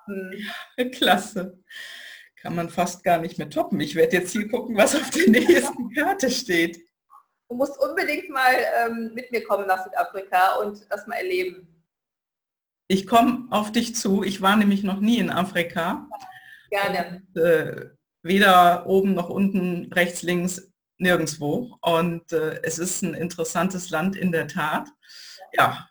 [0.05, 0.91] Hm.
[0.91, 1.57] Klasse.
[2.35, 3.79] Kann man fast gar nicht mehr toppen.
[3.79, 6.79] Ich werde jetzt hier gucken, was auf der nächsten Karte steht.
[7.49, 8.53] Du musst unbedingt mal
[8.85, 11.68] ähm, mit mir kommen nach Südafrika und das mal erleben.
[12.89, 14.23] Ich komme auf dich zu.
[14.23, 16.09] Ich war nämlich noch nie in Afrika.
[16.69, 17.23] Gerne.
[17.33, 17.89] Und, äh,
[18.23, 21.77] weder oben noch unten, rechts, links, nirgendwo.
[21.81, 24.89] Und äh, es ist ein interessantes Land in der Tat.
[25.53, 25.89] Ja,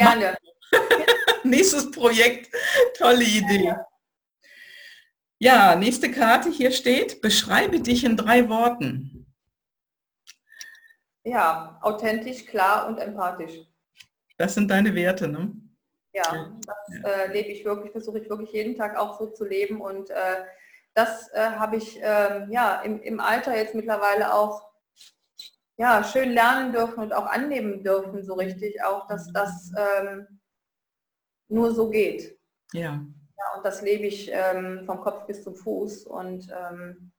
[0.00, 0.36] Gerne.
[1.44, 2.54] Nächstes Projekt,
[2.96, 3.74] tolle Idee.
[5.38, 9.26] Ja, nächste Karte hier steht, beschreibe dich in drei Worten.
[11.24, 13.66] Ja, authentisch, klar und empathisch.
[14.40, 15.52] Das sind deine Werte, ne?
[16.14, 17.10] Ja, das ja.
[17.10, 20.44] Äh, lebe ich wirklich, versuche ich wirklich jeden Tag auch so zu leben und äh,
[20.94, 24.70] das äh, habe ich äh, ja im, im Alter jetzt mittlerweile auch
[25.76, 30.40] ja, schön lernen dürfen und auch annehmen dürfen, so richtig auch, dass das ähm,
[31.48, 32.38] nur so geht.
[32.72, 32.92] Ja.
[32.92, 33.56] ja.
[33.58, 36.06] Und das lebe ich ähm, vom Kopf bis zum Fuß.
[36.06, 37.12] Und ähm,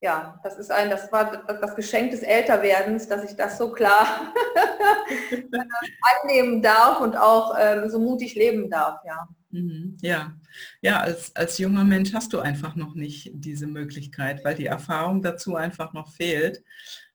[0.00, 4.32] ja, das ist ein, das war das Geschenk des Älterwerdens, dass ich das so klar
[6.22, 9.28] annehmen darf und auch ähm, so mutig leben darf, ja.
[9.50, 10.32] Mhm, ja,
[10.80, 15.22] ja als, als junger Mensch hast du einfach noch nicht diese Möglichkeit, weil die Erfahrung
[15.22, 16.62] dazu einfach noch fehlt.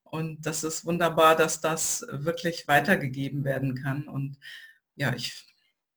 [0.04, 4.08] Und das ist wunderbar, dass das wirklich weitergegeben werden kann.
[4.08, 4.38] Und
[4.96, 5.46] ja, ich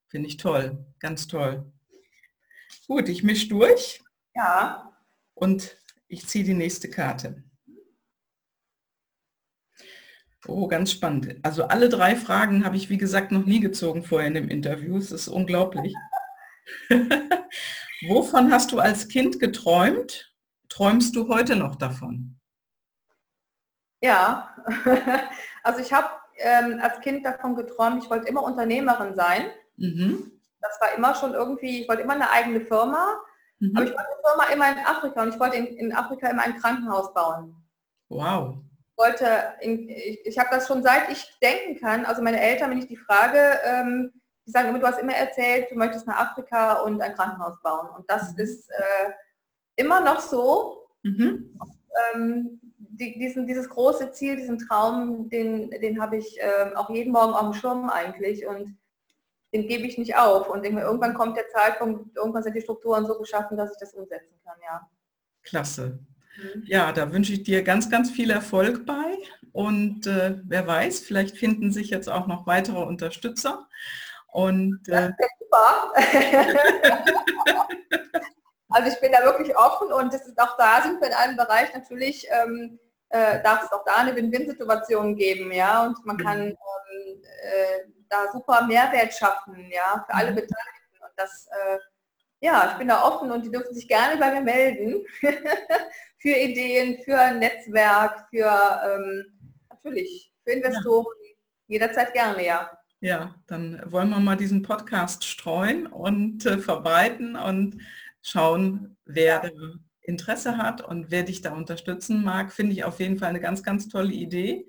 [0.08, 1.70] finde ich toll, ganz toll.
[2.86, 4.00] Gut, ich mische durch.
[4.34, 4.92] Ja.
[5.34, 5.76] Und
[6.08, 7.42] ich ziehe die nächste Karte.
[10.46, 11.36] Oh, ganz spannend.
[11.42, 14.96] Also alle drei Fragen habe ich, wie gesagt, noch nie gezogen vorher in dem Interview.
[14.96, 15.94] Es ist unglaublich.
[18.06, 20.32] Wovon hast du als Kind geträumt?
[20.68, 22.38] Träumst du heute noch davon?
[24.00, 24.54] Ja,
[25.64, 29.50] also ich habe ähm, als Kind davon geträumt, ich wollte immer Unternehmerin sein.
[29.76, 30.40] Mhm.
[30.60, 33.20] Das war immer schon irgendwie, ich wollte immer eine eigene Firma,
[33.60, 33.76] mhm.
[33.76, 36.42] aber ich wollte eine Firma immer in Afrika und ich wollte in, in Afrika immer
[36.42, 37.54] ein Krankenhaus bauen.
[38.08, 38.56] Wow.
[38.90, 39.26] Ich wollte,
[39.60, 42.88] in, ich, ich habe das schon seit ich denken kann, also meine Eltern, wenn ich
[42.88, 44.12] die Frage, ähm,
[44.46, 47.88] die sagen immer, du hast immer erzählt, du möchtest nach Afrika und ein Krankenhaus bauen.
[47.96, 48.38] Und das mhm.
[48.38, 49.12] ist äh,
[49.76, 50.88] immer noch so.
[51.02, 51.58] Mhm.
[52.14, 57.12] Ähm, die, diesen, dieses große Ziel, diesen Traum, den, den habe ich äh, auch jeden
[57.12, 58.76] Morgen auf dem Schirm eigentlich und
[59.52, 60.48] den gebe ich nicht auf.
[60.48, 64.38] Und irgendwann kommt der Zeitpunkt, irgendwann sind die Strukturen so geschaffen, dass ich das umsetzen
[64.44, 64.88] kann, ja.
[65.42, 65.98] Klasse.
[66.36, 66.64] Mhm.
[66.66, 69.16] Ja, da wünsche ich dir ganz, ganz viel Erfolg bei.
[69.52, 73.66] Und äh, wer weiß, vielleicht finden sich jetzt auch noch weitere Unterstützer.
[74.30, 75.92] Und äh, super.
[78.68, 81.36] also ich bin da wirklich offen und es ist auch da sind wir in einem
[81.36, 82.78] Bereich natürlich ähm,
[83.10, 86.50] äh, darf es auch da eine Win-Win-Situation geben, ja, und man kann mhm.
[86.50, 90.36] ähm, äh, da super Mehrwert schaffen, ja, für alle mhm.
[90.36, 90.98] Beteiligten.
[91.00, 91.78] Und das, äh,
[92.40, 95.04] ja, ich bin da offen und die dürfen sich gerne bei mir melden
[96.18, 99.38] für Ideen, für ein Netzwerk, für ähm,
[99.70, 101.34] natürlich für Investoren, ja.
[101.66, 102.70] jederzeit gerne, ja.
[103.00, 107.80] Ja, dann wollen wir mal diesen Podcast streuen und äh, verbreiten und
[108.22, 109.50] schauen, wer ja.
[110.00, 113.62] Interesse hat und wer dich da unterstützen mag, finde ich auf jeden Fall eine ganz,
[113.62, 114.68] ganz tolle Idee.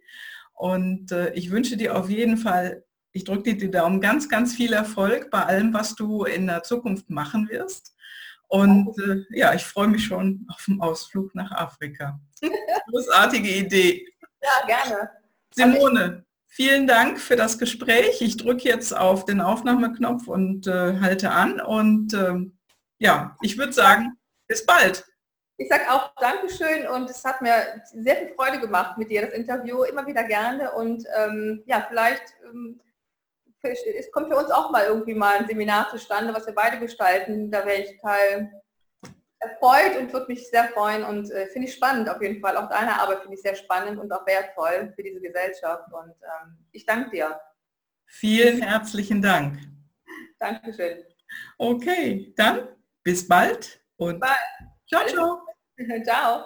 [0.54, 4.56] Und äh, ich wünsche dir auf jeden Fall, ich drücke dir die Daumen, ganz, ganz
[4.56, 7.96] viel Erfolg bei allem, was du in der Zukunft machen wirst.
[8.48, 12.20] Und äh, ja, ich freue mich schon auf den Ausflug nach Afrika.
[12.90, 14.08] Großartige Idee.
[14.42, 15.10] Ja, gerne.
[15.54, 18.22] Simone, vielen Dank für das Gespräch.
[18.22, 21.62] Ich drücke jetzt auf den Aufnahmeknopf und äh, halte an.
[21.62, 22.58] Und ähm,
[22.98, 25.06] ja, ich würde sagen, bis bald.
[25.58, 27.54] Ich sage auch Dankeschön und es hat mir
[27.94, 32.24] sehr viel Freude gemacht mit dir, das Interview, immer wieder gerne und ähm, ja, vielleicht
[32.46, 32.80] ähm,
[33.62, 37.52] es kommt für uns auch mal irgendwie mal ein Seminar zustande, was wir beide gestalten.
[37.52, 38.52] Da wäre ich total
[39.40, 42.58] erfreut und würde mich sehr freuen und äh, finde ich spannend auf jeden Fall.
[42.58, 46.58] Auch deine Arbeit finde ich sehr spannend und auch wertvoll für diese Gesellschaft und ähm,
[46.72, 47.40] ich danke dir.
[48.06, 49.60] Vielen herzlichen Dank.
[50.40, 51.04] Dankeschön.
[51.58, 52.68] Okay, dann
[53.04, 54.30] bis bald und bye.
[54.88, 55.42] ciao, ciao.
[56.04, 56.46] Ciao.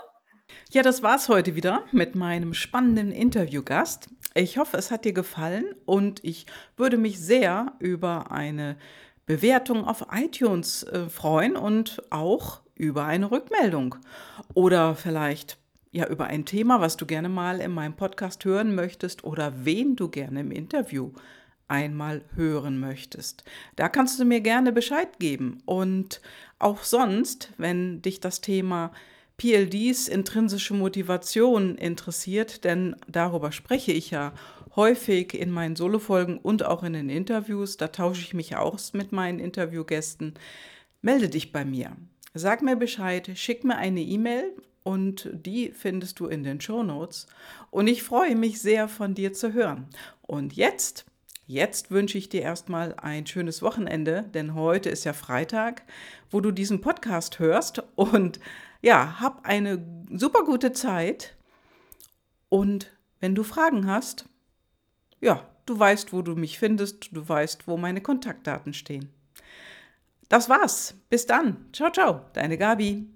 [0.69, 4.09] Ja, das war's heute wieder mit meinem spannenden Interviewgast.
[4.35, 8.77] Ich hoffe, es hat dir gefallen und ich würde mich sehr über eine
[9.25, 13.95] Bewertung auf iTunes äh, freuen und auch über eine Rückmeldung
[14.55, 15.59] oder vielleicht
[15.91, 19.95] ja über ein Thema, was du gerne mal in meinem Podcast hören möchtest oder wen
[19.95, 21.11] du gerne im Interview
[21.67, 23.43] einmal hören möchtest.
[23.75, 26.21] Da kannst du mir gerne Bescheid geben und
[26.57, 28.91] auch sonst, wenn dich das Thema
[29.37, 34.33] PLDs intrinsische Motivation interessiert, denn darüber spreche ich ja
[34.75, 39.11] häufig in meinen Solofolgen und auch in den Interviews, da tausche ich mich aus mit
[39.11, 40.33] meinen Interviewgästen,
[41.01, 41.95] melde dich bei mir.
[42.33, 44.53] Sag mir Bescheid, schick mir eine E-Mail
[44.83, 47.27] und die findest du in den Show Notes.
[47.69, 49.87] Und ich freue mich sehr, von dir zu hören.
[50.21, 51.05] Und jetzt,
[51.45, 55.83] jetzt wünsche ich dir erstmal ein schönes Wochenende, denn heute ist ja Freitag,
[56.31, 58.39] wo du diesen Podcast hörst und
[58.83, 61.35] ja, hab eine super gute Zeit
[62.49, 64.25] und wenn du Fragen hast,
[65.21, 69.09] ja, du weißt, wo du mich findest, du weißt, wo meine Kontaktdaten stehen.
[70.27, 70.95] Das war's.
[71.09, 71.67] Bis dann.
[71.71, 73.07] Ciao, ciao, deine Gabi.